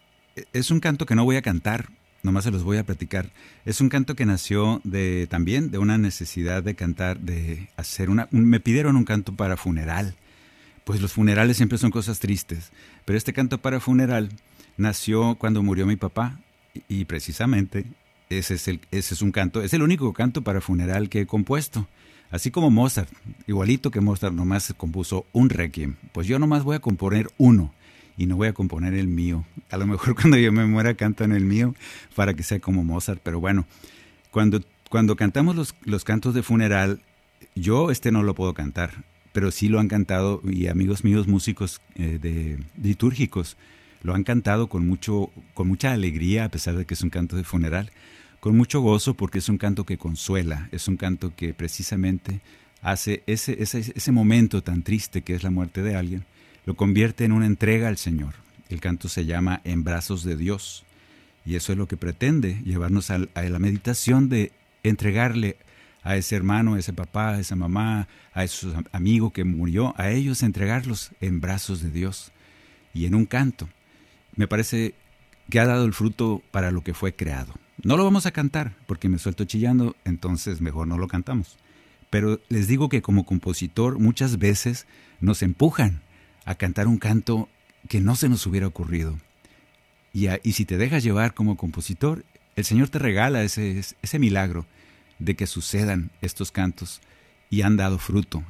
[0.53, 1.89] es un canto que no voy a cantar,
[2.21, 3.31] nomás se los voy a platicar.
[3.65, 8.27] Es un canto que nació de también de una necesidad de cantar, de hacer una...
[8.31, 10.15] me pidieron un canto para funeral.
[10.83, 12.71] Pues los funerales siempre son cosas tristes,
[13.05, 14.29] pero este canto para funeral
[14.77, 16.39] nació cuando murió mi papá
[16.87, 17.85] y, precisamente
[18.29, 21.25] ese es, el, ese es un canto, es el único canto para funeral que he
[21.25, 21.87] compuesto.
[22.31, 23.09] Así como Mozart,
[23.47, 27.73] igualito que Mozart nomás compuso un requiem, pues yo nomás voy a componer uno
[28.19, 29.45] y no voy a componer el mío.
[29.71, 31.73] A lo mejor cuando yo me muera canto en el mío
[32.15, 33.65] para que sea como Mozart, pero bueno,
[34.29, 37.01] cuando, cuando cantamos los, los cantos de funeral,
[37.55, 41.81] yo este no lo puedo cantar, pero sí lo han cantado y amigos míos músicos
[41.95, 43.55] eh, litúrgicos
[44.03, 47.37] lo han cantado con mucho con mucha alegría a pesar de que es un canto
[47.37, 47.89] de funeral,
[48.41, 52.41] con mucho gozo porque es un canto que consuela, es un canto que precisamente
[52.81, 56.25] hace ese, ese, ese momento tan triste que es la muerte de alguien
[56.69, 58.35] lo convierte en una entrega al Señor.
[58.69, 60.85] El canto se llama En brazos de Dios
[61.43, 64.51] Y eso es lo que pretende, llevarnos a, la meditación de
[64.83, 65.57] entregarle
[66.03, 70.11] a ese hermano, a ese papá, a esa mamá, a ese amigo que murió, a
[70.11, 72.31] ellos entregarlos en brazos de Dios
[72.93, 73.67] y en un canto.
[74.35, 74.93] Me parece
[75.49, 77.55] que ha dado el fruto para lo que fue creado.
[77.81, 81.57] No lo vamos a cantar porque me suelto chillando, entonces mejor no lo cantamos.
[82.11, 84.85] Pero les digo que como compositor muchas veces
[85.19, 86.03] nos empujan
[86.45, 87.49] a cantar un canto
[87.87, 89.17] que no se nos hubiera ocurrido.
[90.13, 92.25] Y, si te dejas llevar como compositor,
[92.55, 94.65] el Señor te regala ese, ese milagro
[95.19, 97.01] de que sucedan estos cantos
[97.49, 98.43] y han dado fruto.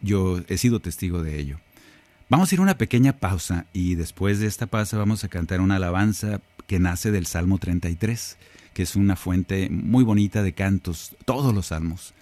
[0.00, 1.60] Yo he sido testigo de ello.
[2.28, 5.60] Vamos a ir a una pequeña pausa y después de esta pausa vamos a cantar
[5.60, 8.36] una alabanza que nace del Salmo 33,
[8.74, 12.14] que es una fuente muy bonita de cantos, todos los salmos.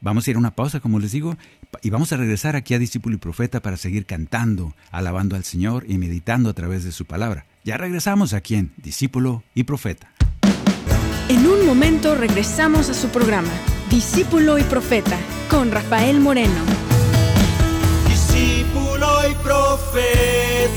[0.00, 1.36] Vamos a ir a una pausa, como les digo,
[1.82, 5.84] y vamos a regresar aquí a Discípulo y Profeta para seguir cantando, alabando al Señor
[5.88, 7.46] y meditando a través de su palabra.
[7.64, 10.10] Ya regresamos aquí en Discípulo y Profeta.
[11.28, 13.50] En un momento regresamos a su programa,
[13.90, 15.18] Discípulo y Profeta,
[15.50, 16.54] con Rafael Moreno.
[18.08, 20.76] Discípulo y Profeta.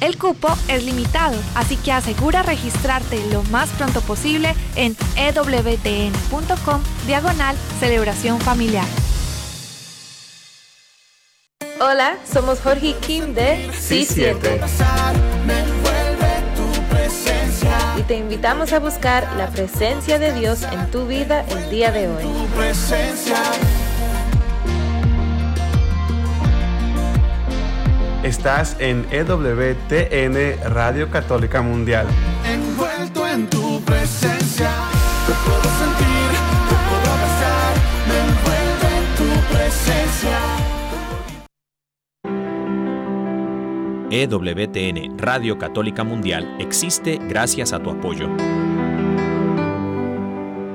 [0.00, 7.56] El cupo es limitado, así que asegura registrarte lo más pronto posible en ewtn.com diagonal
[7.80, 8.86] celebración familiar.
[11.80, 14.60] Hola, somos Jorge Kim de C7.
[17.98, 22.08] Y te invitamos a buscar la presencia de Dios en tu vida el día de
[22.08, 22.24] hoy.
[28.22, 32.04] Estás en EWTN Radio Católica Mundial.
[32.44, 34.70] Envuelto en tu presencia,
[35.24, 36.32] te puedo sentir,
[36.68, 37.74] te puedo abrazar,
[38.08, 40.36] me envuelve en tu presencia.
[44.10, 48.28] EWTN Radio Católica Mundial existe gracias a tu apoyo.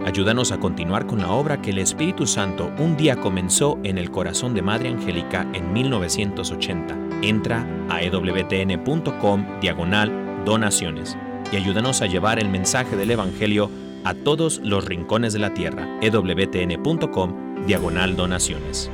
[0.06, 4.12] Ayúdanos a continuar con la obra que el Espíritu Santo un día comenzó en el
[4.12, 11.18] corazón de Madre Angélica en 1980 entra a ewtn.com diagonal donaciones
[11.52, 13.70] y ayúdanos a llevar el mensaje del Evangelio
[14.04, 15.88] a todos los rincones de la tierra.
[16.02, 18.90] ewtn.com diagonal donaciones.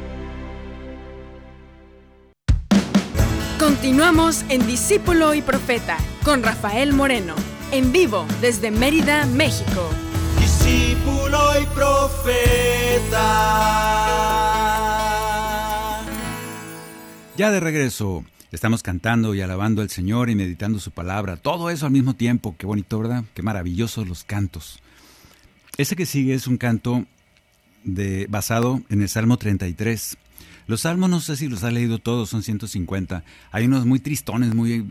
[3.58, 7.36] Continuamos en Discípulo y Profeta con Rafael Moreno,
[7.72, 9.90] en vivo desde Mérida, México.
[10.70, 13.26] Discípulo y Profeta.
[17.38, 21.38] Ya de regreso, estamos cantando y alabando al Señor y meditando su palabra.
[21.38, 22.56] Todo eso al mismo tiempo.
[22.58, 23.24] Qué bonito, ¿verdad?
[23.34, 24.80] Qué maravillosos los cantos.
[25.78, 27.06] Ese que sigue es un canto
[28.28, 30.18] basado en el Salmo 33.
[30.70, 33.24] Los salmos, no sé si los ha leído todos, son 150.
[33.52, 34.86] Hay unos muy tristones, muy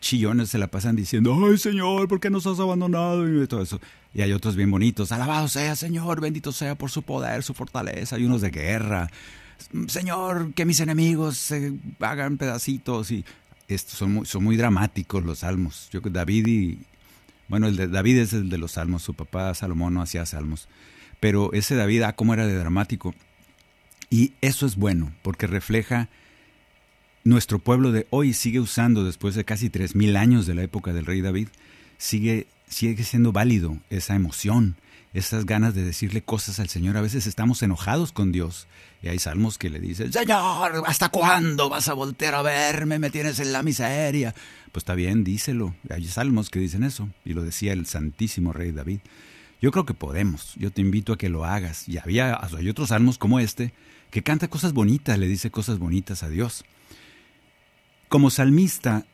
[0.00, 3.28] chillones, se la pasan diciendo, ay Señor, ¿por qué nos has abandonado?
[3.28, 3.78] Y todo eso.
[4.14, 8.16] Y hay otros bien bonitos, alabado sea Señor, bendito sea por su poder, su fortaleza.
[8.16, 9.10] Hay unos de guerra,
[9.88, 13.22] Señor, que mis enemigos se hagan pedacitos y
[13.68, 15.90] estos son muy, son muy dramáticos los salmos.
[15.92, 16.78] Yo David y
[17.46, 20.66] bueno, el de David es el de los salmos, su papá Salomón no hacía salmos,
[21.20, 23.14] pero ese David, ah, cómo era de dramático.
[24.10, 26.08] Y eso es bueno, porque refleja
[27.22, 30.92] nuestro pueblo de hoy sigue usando después de casi tres mil años de la época
[30.92, 31.48] del rey David,
[31.96, 34.76] sigue sigue siendo válido esa emoción,
[35.12, 36.96] esas ganas de decirle cosas al Señor.
[36.96, 38.68] A veces estamos enojados con Dios
[39.02, 42.98] y hay salmos que le dicen, Señor, ¿hasta cuándo vas a voltear a verme?
[42.98, 44.34] Me tienes en la miseria.
[44.72, 45.74] Pues está bien, díselo.
[45.90, 49.00] Hay salmos que dicen eso y lo decía el santísimo rey David.
[49.60, 50.54] Yo creo que podemos.
[50.56, 51.88] Yo te invito a que lo hagas.
[51.88, 53.74] Y había, hay otros salmos como este
[54.10, 56.64] que canta cosas bonitas, le dice cosas bonitas a Dios.
[58.08, 59.06] Como salmista,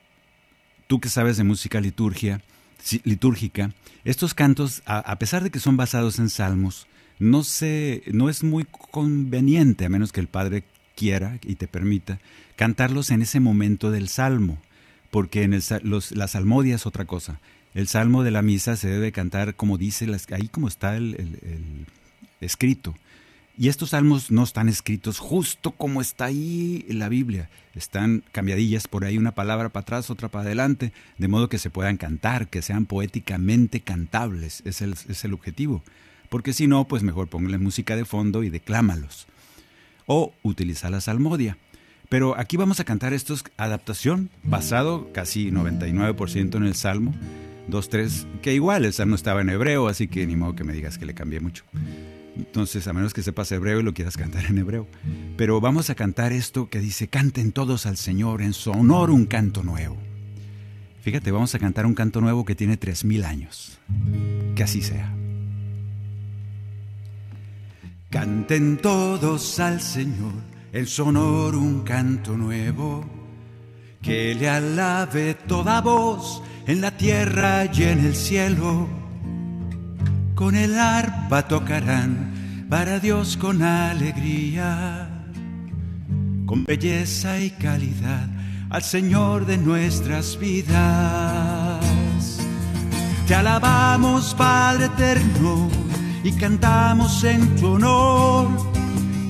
[0.86, 2.40] tú que sabes de música litúrgica,
[4.04, 6.86] estos cantos, a, pesar de que son basados en salmos,
[7.18, 12.20] no, se, no es muy conveniente, a menos que el Padre quiera y te permita,
[12.56, 14.58] cantarlos en ese momento del salmo,
[15.10, 17.40] porque en el, los, la salmodia es otra cosa.
[17.74, 21.86] El salmo de la misa se debe cantar como dice, ahí como está el,
[22.40, 22.94] escrito.
[23.58, 27.48] Y estos salmos no están escritos justo como está ahí en la Biblia.
[27.74, 31.70] Están cambiadillas por ahí, una palabra para atrás, otra para adelante, de modo que se
[31.70, 34.62] puedan cantar, que sean poéticamente cantables.
[34.66, 35.82] Es el, es el objetivo.
[36.28, 39.26] Porque si no, pues mejor póngale música de fondo y declámalos.
[40.04, 41.56] O utiliza la salmodia.
[42.10, 47.14] Pero aquí vamos a cantar estos adaptación, basado casi 99% en el Salmo
[47.68, 50.98] 2.3, que igual el Salmo estaba en hebreo, así que ni modo que me digas
[50.98, 51.64] que le cambié mucho.
[52.36, 54.86] Entonces, a menos que sepas hebreo y lo quieras cantar en hebreo.
[55.36, 59.26] Pero vamos a cantar esto que dice, canten todos al Señor en su honor un
[59.26, 59.96] canto nuevo.
[61.00, 63.78] Fíjate, vamos a cantar un canto nuevo que tiene 3.000 años.
[64.54, 65.14] Que así sea.
[68.10, 70.32] Canten todos al Señor
[70.72, 73.04] en su honor un canto nuevo.
[74.02, 79.05] Que le alabe toda voz en la tierra y en el cielo
[80.36, 85.08] con el arpa tocarán para Dios con alegría,
[86.44, 88.28] con belleza y calidad
[88.68, 91.80] al Señor de nuestras vidas.
[93.26, 95.70] Te alabamos, Padre eterno,
[96.22, 98.48] y cantamos en tu honor.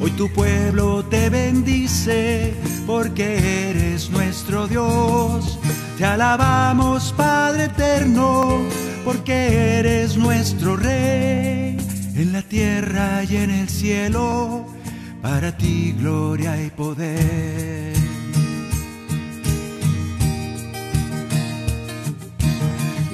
[0.01, 2.53] Hoy tu pueblo te bendice
[2.85, 5.57] porque eres nuestro Dios.
[5.99, 11.77] Te alabamos, Padre eterno porque eres nuestro Rey
[12.17, 14.67] en la tierra y en el cielo,
[15.23, 17.95] para ti gloria y poder.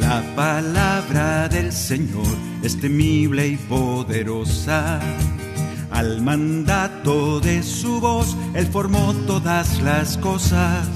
[0.01, 4.99] La palabra del Señor es temible y poderosa.
[5.91, 10.89] Al mandato de su voz, Él formó todas las cosas.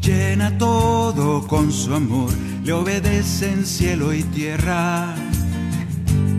[0.00, 2.32] Llena todo con su amor
[2.64, 5.14] le obedecen cielo y tierra.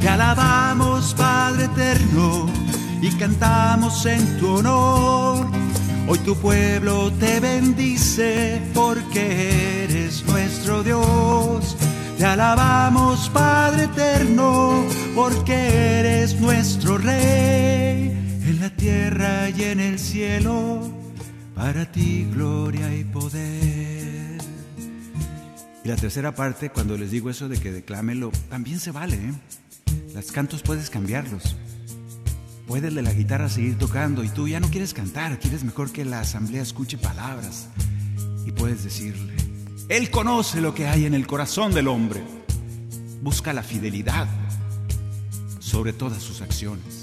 [0.00, 2.46] Te alabamos, Padre eterno,
[3.00, 5.46] y cantamos en tu honor.
[6.08, 11.76] Hoy tu pueblo te bendice porque eres nuestro Dios.
[12.18, 18.19] Te alabamos, Padre eterno, porque eres nuestro Rey
[18.80, 20.80] tierra y en el cielo,
[21.54, 24.38] para ti gloria y poder.
[25.84, 29.16] Y la tercera parte, cuando les digo eso de que declámelo, también se vale.
[29.16, 29.32] ¿eh?
[30.14, 31.56] Los cantos puedes cambiarlos.
[32.66, 36.06] Puedes de la guitarra seguir tocando y tú ya no quieres cantar, quieres mejor que
[36.06, 37.68] la asamblea escuche palabras.
[38.46, 39.34] Y puedes decirle,
[39.90, 42.22] Él conoce lo que hay en el corazón del hombre.
[43.20, 44.26] Busca la fidelidad
[45.58, 46.99] sobre todas sus acciones.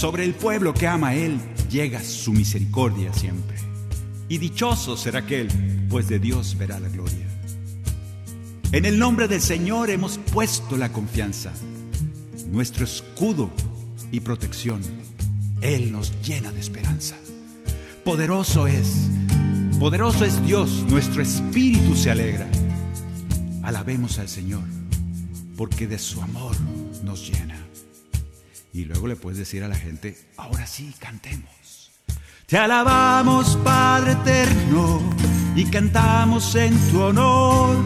[0.00, 1.38] Sobre el pueblo que ama a Él
[1.70, 3.58] llega su misericordia siempre.
[4.30, 5.46] Y dichoso será aquel,
[5.90, 7.26] pues de Dios verá la gloria.
[8.72, 11.52] En el nombre del Señor hemos puesto la confianza,
[12.50, 13.50] nuestro escudo
[14.10, 14.80] y protección.
[15.60, 17.16] Él nos llena de esperanza.
[18.02, 19.10] Poderoso es,
[19.78, 22.48] poderoso es Dios, nuestro espíritu se alegra.
[23.62, 24.64] Alabemos al Señor,
[25.58, 26.56] porque de su amor
[27.04, 27.49] nos llena.
[28.72, 31.90] Y luego le puedes decir a la gente, ahora sí, cantemos.
[32.46, 35.00] Te alabamos, Padre eterno,
[35.54, 37.76] y cantamos en tu honor.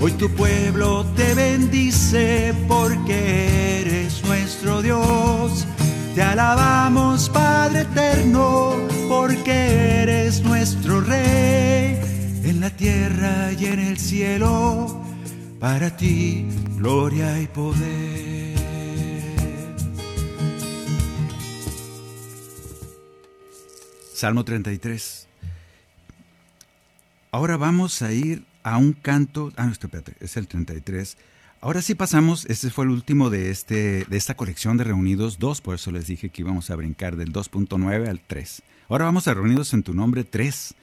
[0.00, 5.66] Hoy tu pueblo te bendice porque eres nuestro Dios.
[6.14, 8.74] Te alabamos, Padre eterno,
[9.08, 11.98] porque eres nuestro Rey
[12.44, 15.02] en la tierra y en el cielo.
[15.60, 16.46] Para ti,
[16.76, 18.15] gloria y poder.
[24.16, 25.28] Salmo 33.
[27.32, 29.52] Ahora vamos a ir a un canto.
[29.56, 31.18] Ah, no, espérate, es el 33.
[31.60, 35.60] Ahora sí pasamos, este fue el último de, este, de esta colección de Reunidos 2,
[35.60, 38.62] por eso les dije que íbamos a brincar del 2.9 al 3.
[38.88, 40.74] Ahora vamos a Reunidos en tu nombre 3,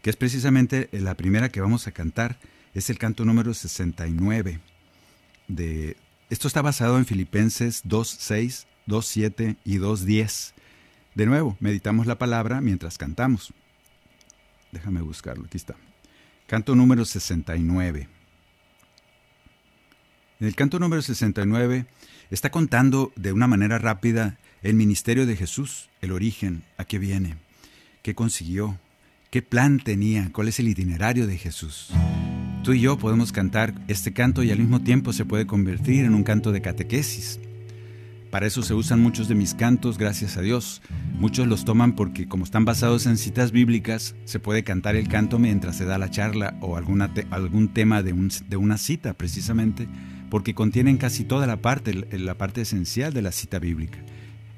[0.00, 2.38] que es precisamente la primera que vamos a cantar,
[2.72, 4.60] es el canto número 69.
[5.46, 5.94] De,
[6.30, 10.54] esto está basado en Filipenses 2.6, 2.7 y 2.10.
[11.18, 13.52] De nuevo, meditamos la palabra mientras cantamos.
[14.70, 15.74] Déjame buscarlo, aquí está.
[16.46, 18.08] Canto número 69.
[20.38, 21.86] En el canto número 69
[22.30, 27.34] está contando de una manera rápida el ministerio de Jesús, el origen, a qué viene,
[28.02, 28.78] qué consiguió,
[29.32, 31.90] qué plan tenía, cuál es el itinerario de Jesús.
[32.62, 36.14] Tú y yo podemos cantar este canto y al mismo tiempo se puede convertir en
[36.14, 37.40] un canto de catequesis
[38.30, 40.82] Para eso se usan muchos de mis cantos, gracias a Dios.
[41.18, 45.38] Muchos los toman porque como están basados en citas bíblicas, se puede cantar el canto
[45.38, 48.14] mientras se da la charla o algún tema de,
[48.48, 49.88] de, una cita precisamente,
[50.28, 53.98] porque contienen casi toda la parte, la parte esencial de la cita bíblica.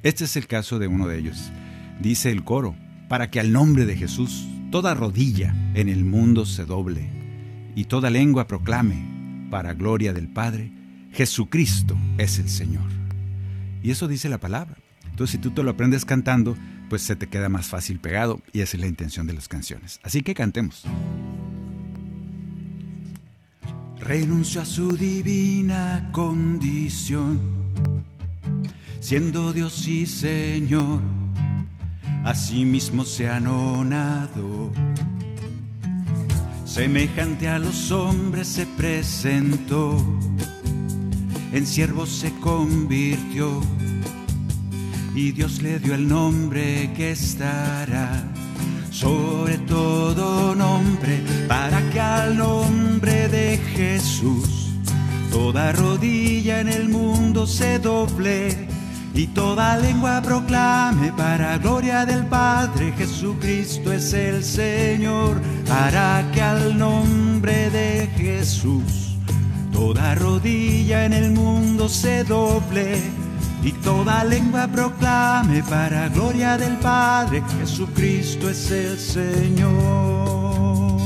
[0.03, 1.53] Este es el caso de uno de ellos.
[2.01, 2.75] Dice el coro,
[3.09, 7.09] para que al nombre de Jesús toda rodilla en el mundo se doble
[7.77, 10.73] y toda lengua proclame, para gloria del Padre,
[11.13, 13.00] Jesucristo es el Señor.
[13.83, 14.77] Y eso dice la palabra.
[15.05, 16.57] Entonces, si tú te lo aprendes cantando,
[16.89, 20.01] pues se te queda más fácil pegado y esa es la intención de las canciones.
[20.03, 20.85] Así que cantemos.
[24.01, 27.39] Renunció a su divina condición,
[28.99, 31.01] siendo Dios y Señor,
[32.51, 34.73] mismo se anonadó.
[36.65, 39.97] Semejante a los hombres se presentó
[41.53, 43.61] en siervo se convirtió.
[45.15, 48.31] Y Dios le dio el nombre que estará
[48.91, 54.71] sobre todo nombre para que al nombre de Jesús
[55.31, 58.69] toda rodilla en el mundo se doble
[59.15, 66.77] y toda lengua proclame para gloria del Padre Jesucristo es el Señor para que al
[66.77, 69.10] nombre de Jesús
[69.81, 73.01] Toda rodilla en el mundo se doble
[73.65, 81.01] y toda lengua proclame para gloria del Padre, Jesucristo es el Señor.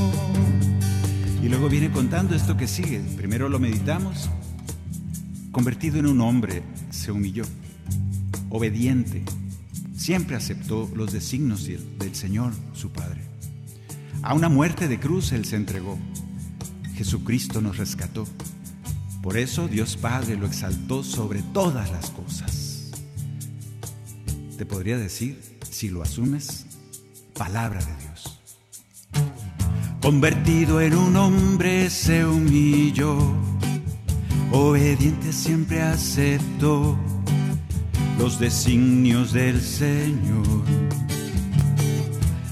[1.41, 2.99] Y luego viene contando esto que sigue.
[3.15, 4.29] Primero lo meditamos.
[5.53, 7.45] Convertido en un hombre, se humilló.
[8.49, 9.23] Obediente.
[9.95, 13.21] Siempre aceptó los designios del Señor, su Padre.
[14.21, 15.97] A una muerte de cruz Él se entregó.
[16.97, 18.27] Jesucristo nos rescató.
[19.25, 22.91] Por eso Dios Padre lo exaltó sobre todas las cosas.
[24.55, 26.67] Te podría decir, si lo asumes,
[27.33, 28.39] palabra de Dios.
[29.99, 33.17] Convertido en un hombre se humilló,
[34.51, 36.95] obediente siempre aceptó
[38.19, 40.45] los designios del Señor.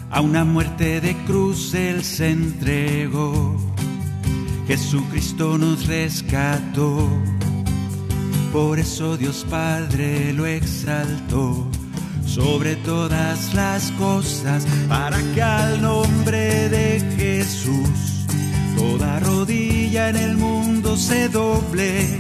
[0.10, 3.73] A una muerte de cruz él se entregó
[4.68, 7.10] Jesucristo nos rescató,
[8.52, 11.68] por eso Dios Padre lo exaltó
[12.26, 18.26] sobre todas las cosas, para que al nombre de Jesús
[18.78, 22.20] toda rodilla en el mundo se doble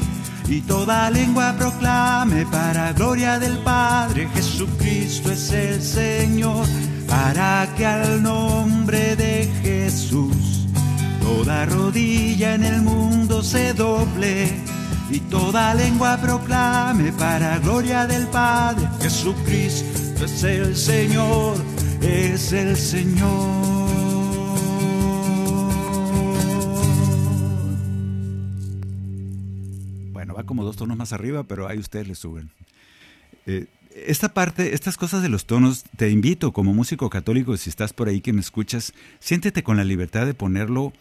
[0.49, 6.65] y toda lengua proclame para gloria del Padre, Jesucristo es el Señor,
[7.07, 10.42] para que al nombre de Jesús
[11.23, 14.49] Toda rodilla en el mundo se doble
[15.09, 18.89] y toda lengua proclame para gloria del Padre.
[19.01, 21.55] Jesucristo es el Señor,
[22.01, 23.63] es el Señor.
[30.11, 32.51] Bueno, va como dos tonos más arriba, pero ahí ustedes le suben.
[33.45, 37.93] Eh, esta parte, estas cosas de los tonos, te invito como músico católico, si estás
[37.93, 40.91] por ahí que me escuchas, siéntete con la libertad de ponerlo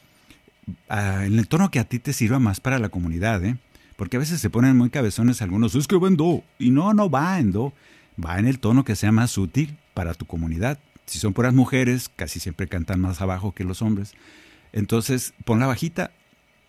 [0.88, 3.56] en el tono que a ti te sirva más para la comunidad, ¿eh?
[3.96, 6.94] Porque a veces se ponen muy cabezones algunos, es que va en do, y no,
[6.94, 7.72] no va en do,
[8.22, 10.78] va en el tono que sea más útil para tu comunidad.
[11.06, 14.14] Si son puras mujeres, casi siempre cantan más abajo que los hombres.
[14.72, 16.10] Entonces, ponla bajita,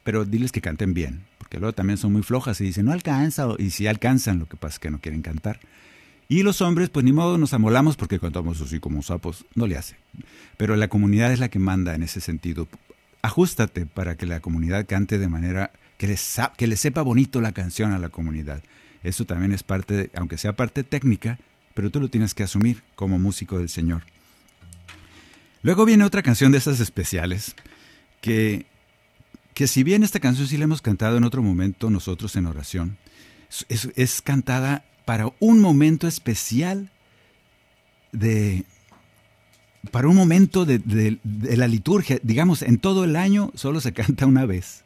[0.03, 3.47] pero diles que canten bien, porque luego también son muy flojas y dicen, no alcanza,
[3.57, 5.59] y si alcanzan, lo que pasa es que no quieren cantar.
[6.27, 9.77] Y los hombres, pues ni modo, nos amolamos porque cantamos así como sapos, no le
[9.77, 9.95] hace.
[10.57, 12.67] Pero la comunidad es la que manda en ese sentido
[13.23, 16.17] ajustate para que la comunidad cante de manera que le,
[16.57, 18.61] que le sepa bonito la canción a la comunidad.
[19.01, 21.39] Eso también es parte, aunque sea parte técnica,
[21.73, 24.03] pero tú lo tienes que asumir como músico del Señor.
[25.61, 27.55] Luego viene otra canción de esas especiales,
[28.21, 28.65] que,
[29.53, 32.97] que si bien esta canción sí la hemos cantado en otro momento nosotros en oración,
[33.69, 36.89] es cantada para un momento especial
[38.11, 38.65] de,
[39.91, 44.45] para un momento de, la liturgia, digamos, en todo el año solo se canta una
[44.45, 44.83] vez.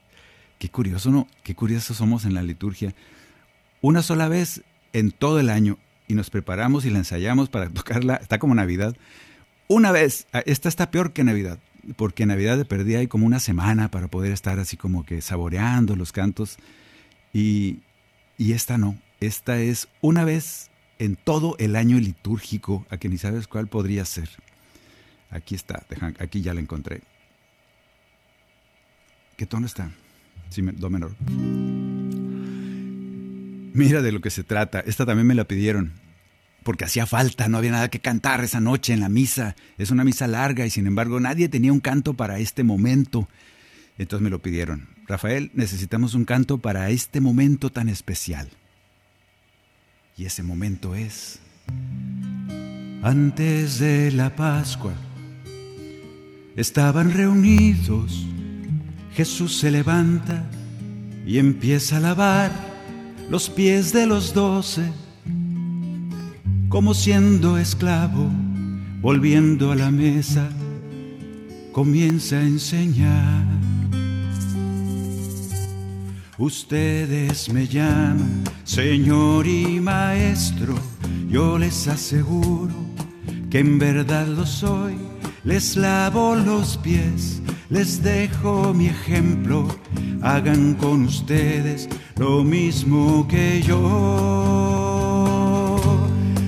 [0.60, 1.28] Qué curioso, ¿no?
[1.44, 2.94] Qué curiosos somos en la liturgia.
[3.82, 5.78] Una sola vez en todo el año
[6.08, 8.16] y nos preparamos y la ensayamos para tocarla.
[8.16, 8.96] Está como Navidad.
[9.68, 11.60] Una vez, ah, esta está peor que Navidad,
[11.96, 15.96] porque Navidad de perdida hay como una semana para poder estar así como que saboreando
[15.96, 16.58] los cantos.
[17.34, 17.80] Y,
[18.38, 23.20] y esta no, esta es una vez en todo el año litúrgico, a que ni
[23.20, 24.30] sabes cuál podría ser.
[25.30, 25.84] Aquí está,
[26.20, 27.02] aquí ya la encontré.
[29.36, 29.92] ¿Qué tono está?
[30.56, 31.16] do menor.
[33.74, 34.80] Mira de lo que se trata.
[34.80, 35.94] Esta también me la pidieron.
[36.64, 39.56] Porque hacía falta, no había nada que cantar esa noche en la misa.
[39.78, 43.30] Es una misa larga y sin embargo nadie tenía un canto para este momento.
[43.98, 44.90] Entonces me lo pidieron.
[45.08, 48.50] Rafael, necesitamos un canto para este momento tan especial.
[50.18, 51.40] Y ese momento es
[53.04, 55.07] antes de la Pascua.
[56.58, 58.26] Estaban reunidos,
[59.14, 60.44] Jesús se levanta
[61.24, 62.52] y empieza a lavar
[63.30, 64.82] los pies de los doce,
[66.68, 68.28] como siendo esclavo,
[69.02, 70.50] volviendo a la mesa,
[71.74, 73.46] comienza a enseñar.
[76.40, 80.74] Ustedes me llaman Señor y Maestro,
[81.30, 82.74] yo les aseguro
[83.52, 84.97] que en verdad lo soy,
[85.48, 89.66] les lavo los pies, les dejo mi ejemplo,
[90.22, 91.88] hagan con ustedes
[92.18, 93.78] lo mismo que yo.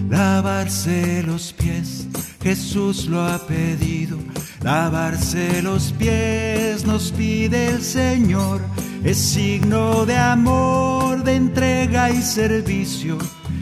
[0.09, 2.09] Lavarse los pies,
[2.43, 4.17] Jesús lo ha pedido,
[4.61, 8.59] lavarse los pies nos pide el Señor
[9.03, 13.17] es signo de amor, de entrega y servicio.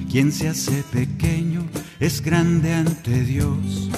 [0.10, 1.64] Quien se hace pequeño
[2.00, 3.92] es grande ante Dios.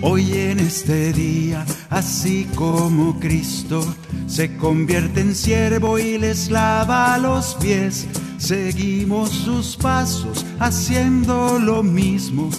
[0.00, 3.82] Hoy en este día, así como Cristo
[4.26, 8.06] se convierte en siervo y les lava los pies,
[8.38, 12.50] seguimos sus pasos haciendo lo mismo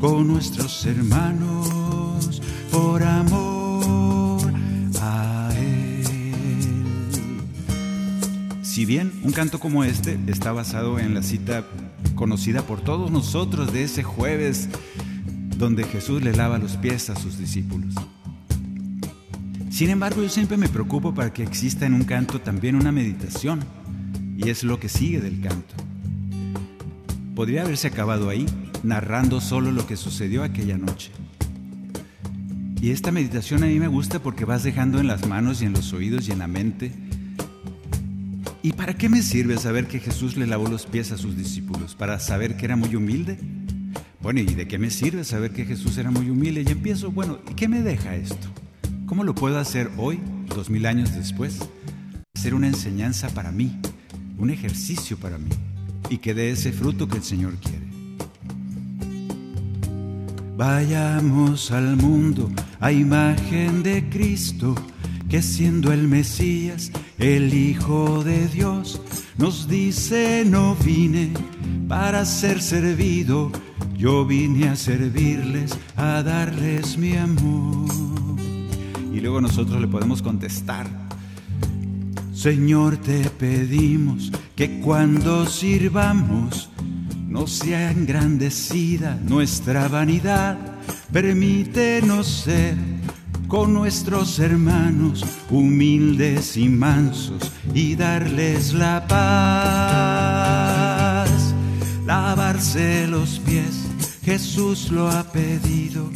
[0.00, 3.64] con nuestros hermanos por amor.
[8.74, 11.64] Si bien un canto como este está basado en la cita
[12.16, 14.68] conocida por todos nosotros de ese jueves
[15.58, 17.94] donde Jesús le lava los pies a sus discípulos.
[19.70, 23.60] Sin embargo, yo siempre me preocupo para que exista en un canto también una meditación,
[24.36, 25.74] y es lo que sigue del canto.
[27.34, 28.46] Podría haberse acabado ahí,
[28.82, 31.10] narrando solo lo que sucedió aquella noche.
[32.80, 35.72] Y esta meditación a mí me gusta porque vas dejando en las manos y en
[35.72, 36.92] los oídos y en la mente
[38.64, 41.94] ¿Y para qué me sirve saber que Jesús le lavó los pies a sus discípulos?
[41.94, 43.38] ¿Para saber que era muy humilde?
[44.24, 46.64] Bueno, ¿y de qué me sirve saber que Jesús era muy humilde?
[46.66, 48.48] Y empiezo, bueno, ¿y qué me deja esto?
[49.04, 50.18] ¿Cómo lo puedo hacer hoy,
[50.48, 51.58] dos mil años después?
[52.34, 53.78] Ser una enseñanza para mí,
[54.38, 55.50] un ejercicio para mí,
[56.08, 57.84] y que dé ese fruto que el Señor quiere.
[60.56, 62.50] Vayamos al mundo
[62.80, 64.74] a imagen de Cristo,
[65.28, 69.02] que siendo el Mesías, el Hijo de Dios
[69.36, 71.30] nos dice, no vine
[71.88, 73.52] para ser servido,
[74.04, 77.88] yo vine a servirles, a darles mi amor.
[79.10, 80.86] Y luego nosotros le podemos contestar,
[82.34, 86.68] Señor, te pedimos que cuando sirvamos
[87.26, 90.58] no sea engrandecida nuestra vanidad,
[91.10, 92.76] permítenos ser
[93.48, 100.44] con nuestros hermanos humildes y mansos y darles la paz.
[102.04, 103.83] Lavarse los pies,
[104.24, 106.10] Jesús lo ha pedido.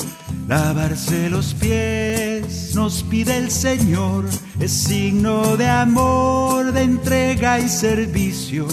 [0.48, 4.24] Lavarse los pies nos pide el Señor,
[4.60, 8.66] es signo de amor, de entrega y servicio.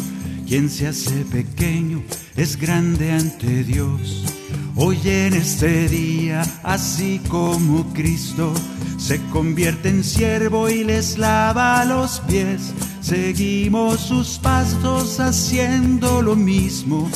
[0.48, 2.02] Quien se hace pequeño
[2.38, 4.24] es grande ante Dios.
[4.78, 8.54] Hoy en este día, así como Cristo
[8.98, 17.10] se convierte en siervo y les lava los pies, seguimos sus pasos haciendo lo mismo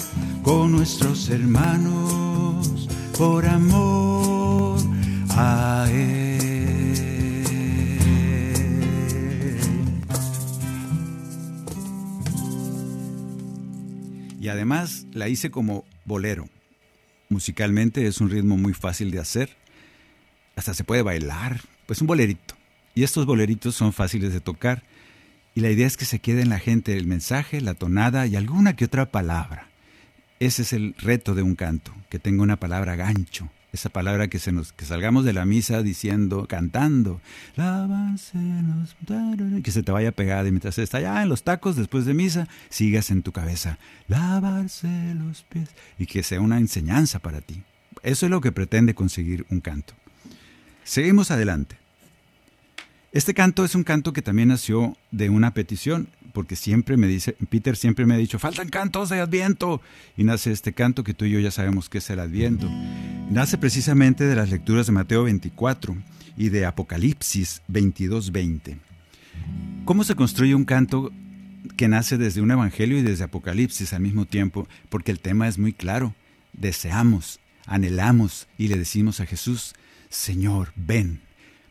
[0.49, 4.79] con nuestros hermanos por amor
[5.29, 7.45] a Él.
[14.41, 16.49] Y además la hice como bolero
[17.29, 19.55] Musicalmente es un ritmo muy fácil de hacer.
[20.55, 21.61] Hasta se puede bailar.
[21.85, 22.55] Pues un bolerito.
[22.95, 24.81] Y estos boleritos son fáciles de tocar.
[25.53, 28.35] Y la idea es que se quede en la gente el mensaje, la tonada y
[28.35, 29.68] alguna que otra palabra.
[30.39, 34.39] Ese es el reto de un canto, que tenga una palabra gancho, esa palabra que
[34.39, 37.19] se nos que salgamos de la misa diciendo, cantando,
[39.63, 42.47] que se te vaya pegada y mientras está allá en los tacos después de misa,
[42.69, 43.77] sigas en tu cabeza,
[44.07, 47.61] lavarse los pies y que sea una enseñanza para ti.
[48.01, 49.93] Eso es lo que pretende conseguir un canto.
[50.85, 51.77] Seguimos adelante.
[53.11, 56.07] Este canto es un canto que también nació de una petición,
[56.39, 59.81] porque siempre me dice, Peter siempre me ha dicho, faltan cantos de Adviento.
[60.15, 62.65] Y nace este canto que tú y yo ya sabemos que es el Adviento.
[63.29, 65.97] Nace precisamente de las lecturas de Mateo 24
[66.37, 68.77] y de Apocalipsis 22-20.
[69.83, 71.11] ¿Cómo se construye un canto
[71.75, 75.57] que nace desde un evangelio y desde Apocalipsis al mismo tiempo, porque el tema es
[75.57, 76.15] muy claro.
[76.53, 79.73] Deseamos, anhelamos y le decimos a Jesús,
[80.07, 81.19] Señor, ven,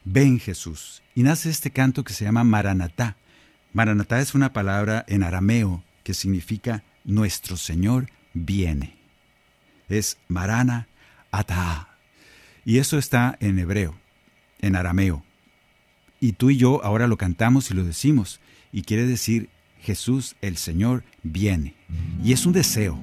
[0.04, 1.02] ven Jesús.
[1.14, 3.16] Y nace este canto que se llama Maranatá.
[3.72, 8.96] Maranatá es una palabra en arameo que significa nuestro Señor viene.
[9.88, 10.88] Es Marana
[11.30, 11.88] Ata.
[12.64, 13.94] Y eso está en hebreo,
[14.60, 15.24] en arameo.
[16.20, 18.40] Y tú y yo ahora lo cantamos y lo decimos.
[18.72, 19.48] Y quiere decir
[19.80, 21.74] Jesús el Señor viene.
[22.22, 22.98] Y es un deseo.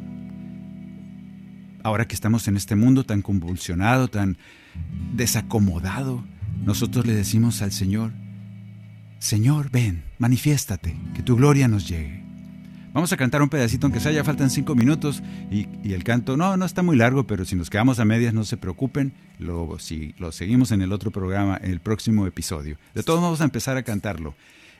[1.83, 4.37] Ahora que estamos en este mundo tan convulsionado, tan
[5.13, 6.25] desacomodado,
[6.63, 8.11] nosotros le decimos al Señor,
[9.19, 12.23] Señor, ven, manifiéstate, que tu gloria nos llegue.
[12.95, 16.55] Vamos a cantar un pedacito, aunque sea, ya faltan cinco minutos y, el canto, no,
[16.55, 20.15] no está muy largo, pero si nos quedamos a medias, no se preocupen, lo, si,
[20.17, 22.77] lo seguimos en el otro programa, en el próximo episodio.
[22.93, 24.33] De todos modos, vamos a empezar a cantarlo.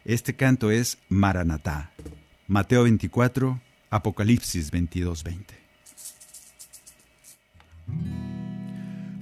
[0.06, 1.92] Este canto es Maranatá,
[2.48, 3.60] Mateo 24,
[3.90, 5.56] Apocalipsis 22, 20.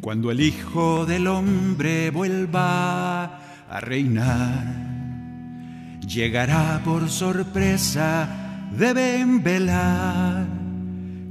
[0.01, 3.39] Cuando el Hijo del Hombre vuelva
[3.69, 4.92] a reinar,
[6.07, 8.27] llegará por sorpresa,
[8.77, 10.45] deben velar.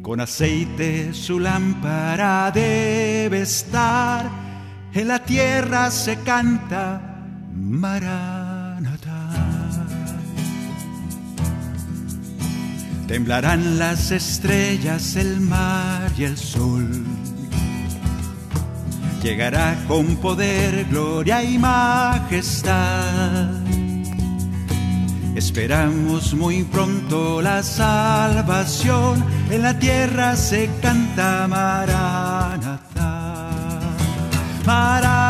[0.03, 4.29] Con aceite su lámpara debe estar,
[4.93, 7.01] en la tierra se canta
[7.55, 9.31] Maranatá.
[13.07, 16.89] Temblarán las estrellas, el mar y el sol
[19.23, 23.51] llegará con poder, gloria y majestad.
[25.35, 32.81] Esperamos muy pronto la salvación, en la tierra se canta Maranatha.
[34.67, 35.27] Maranatha,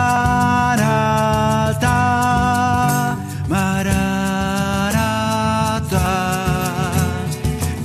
[3.48, 4.03] Maranatha.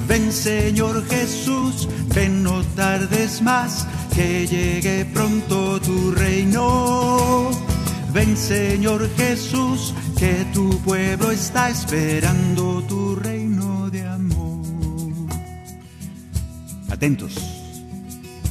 [0.07, 7.76] Ven Señor Jesús, ven no tardes más que llegue pronto tu reino.
[8.13, 14.65] Ven Señor Jesús, que tu pueblo está esperando tu reino de amor.
[16.89, 17.35] Atentos,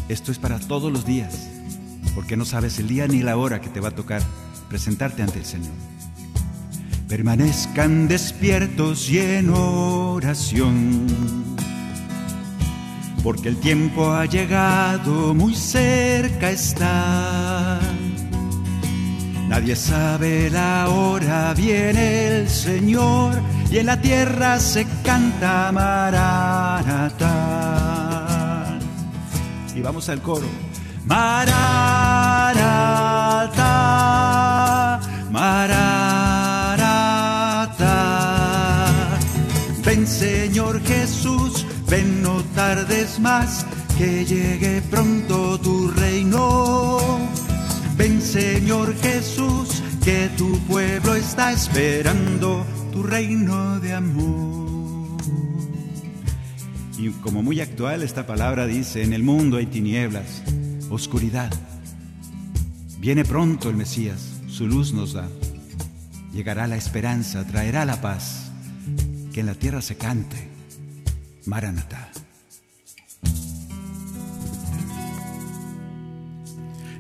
[0.09, 1.49] esto es para todos los días,
[2.15, 4.23] porque no sabes el día ni la hora que te va a tocar
[4.69, 5.75] presentarte ante el Señor.
[7.09, 11.07] Permanezcan despiertos y en oración
[13.27, 17.81] porque el tiempo ha llegado, muy cerca está.
[19.49, 23.35] Nadie sabe la hora, viene el Señor
[23.71, 27.19] y en la tierra se canta Maranatá.
[29.75, 30.47] Y vamos al coro.
[31.07, 31.41] Maranatá,
[35.31, 35.87] Maranatá.
[39.85, 43.65] Ven Señor Jesús Ven, no tardes más,
[43.97, 46.99] que llegue pronto tu reino.
[47.97, 55.17] Ven, Señor Jesús, que tu pueblo está esperando tu reino de amor.
[56.99, 60.43] Y como muy actual esta palabra dice, en el mundo hay tinieblas,
[60.91, 61.51] oscuridad.
[62.99, 65.29] Viene pronto el Mesías, su luz nos da.
[66.33, 68.51] Llegará la esperanza, traerá la paz,
[69.33, 70.49] que en la tierra se cante
[71.47, 72.11] Maranatha.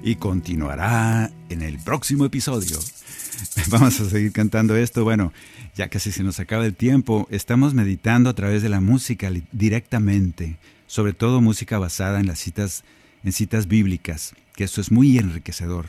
[0.07, 2.79] Y continuará en el próximo episodio.
[3.71, 5.03] Vamos a seguir cantando esto.
[5.03, 5.33] Bueno,
[5.75, 7.27] ya casi se nos acaba el tiempo.
[7.29, 12.85] Estamos meditando a través de la música directamente, sobre todo música basada en las citas,
[13.25, 15.87] en citas bíblicas, que esto es muy enriquecedor.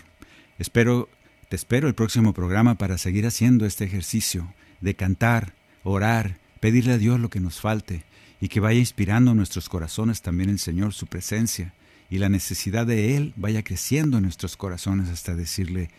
[0.57, 1.09] Espero,
[1.47, 4.51] te espero el próximo programa para seguir haciendo este ejercicio
[4.81, 5.53] de cantar,
[5.83, 8.03] orar, pedirle a Dios lo que nos falte
[8.41, 11.75] y que vaya inspirando nuestros corazones también el Señor su presencia
[12.09, 15.89] y la necesidad de Él vaya creciendo en nuestros corazones hasta decirle,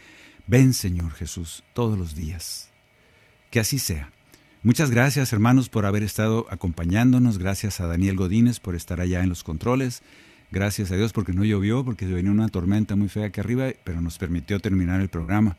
[0.47, 2.71] ven Señor Jesús todos los días.
[3.51, 4.11] Que así sea.
[4.63, 9.29] Muchas gracias hermanos por haber estado acompañándonos, gracias a Daniel Godínez por estar allá en
[9.29, 10.03] los controles,
[10.51, 14.01] gracias a Dios porque no llovió, porque venía una tormenta muy fea aquí arriba, pero
[14.01, 15.57] nos permitió terminar el programa.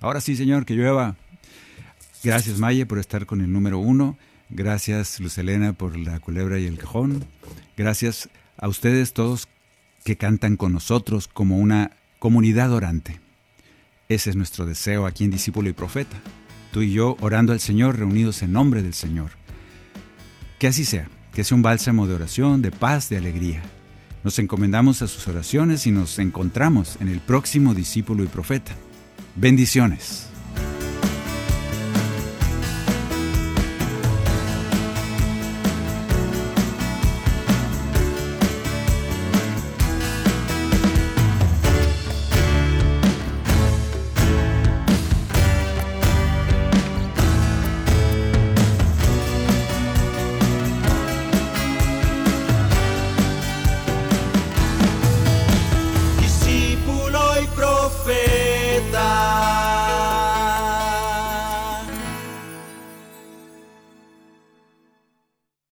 [0.00, 1.16] Ahora sí Señor, que llueva.
[2.24, 4.16] Gracias Maye por estar con el número uno.
[4.50, 7.26] Gracias, Luz Elena, por la culebra y el cajón.
[7.76, 9.46] Gracias a ustedes todos
[10.08, 13.20] que cantan con nosotros como una comunidad orante.
[14.08, 16.16] Ese es nuestro deseo aquí en Discípulo y Profeta.
[16.72, 19.32] Tú y yo orando al Señor, reunidos en nombre del Señor.
[20.58, 23.60] Que así sea, que sea un bálsamo de oración, de paz, de alegría.
[24.24, 28.72] Nos encomendamos a sus oraciones y nos encontramos en el próximo Discípulo y Profeta.
[29.36, 30.27] Bendiciones.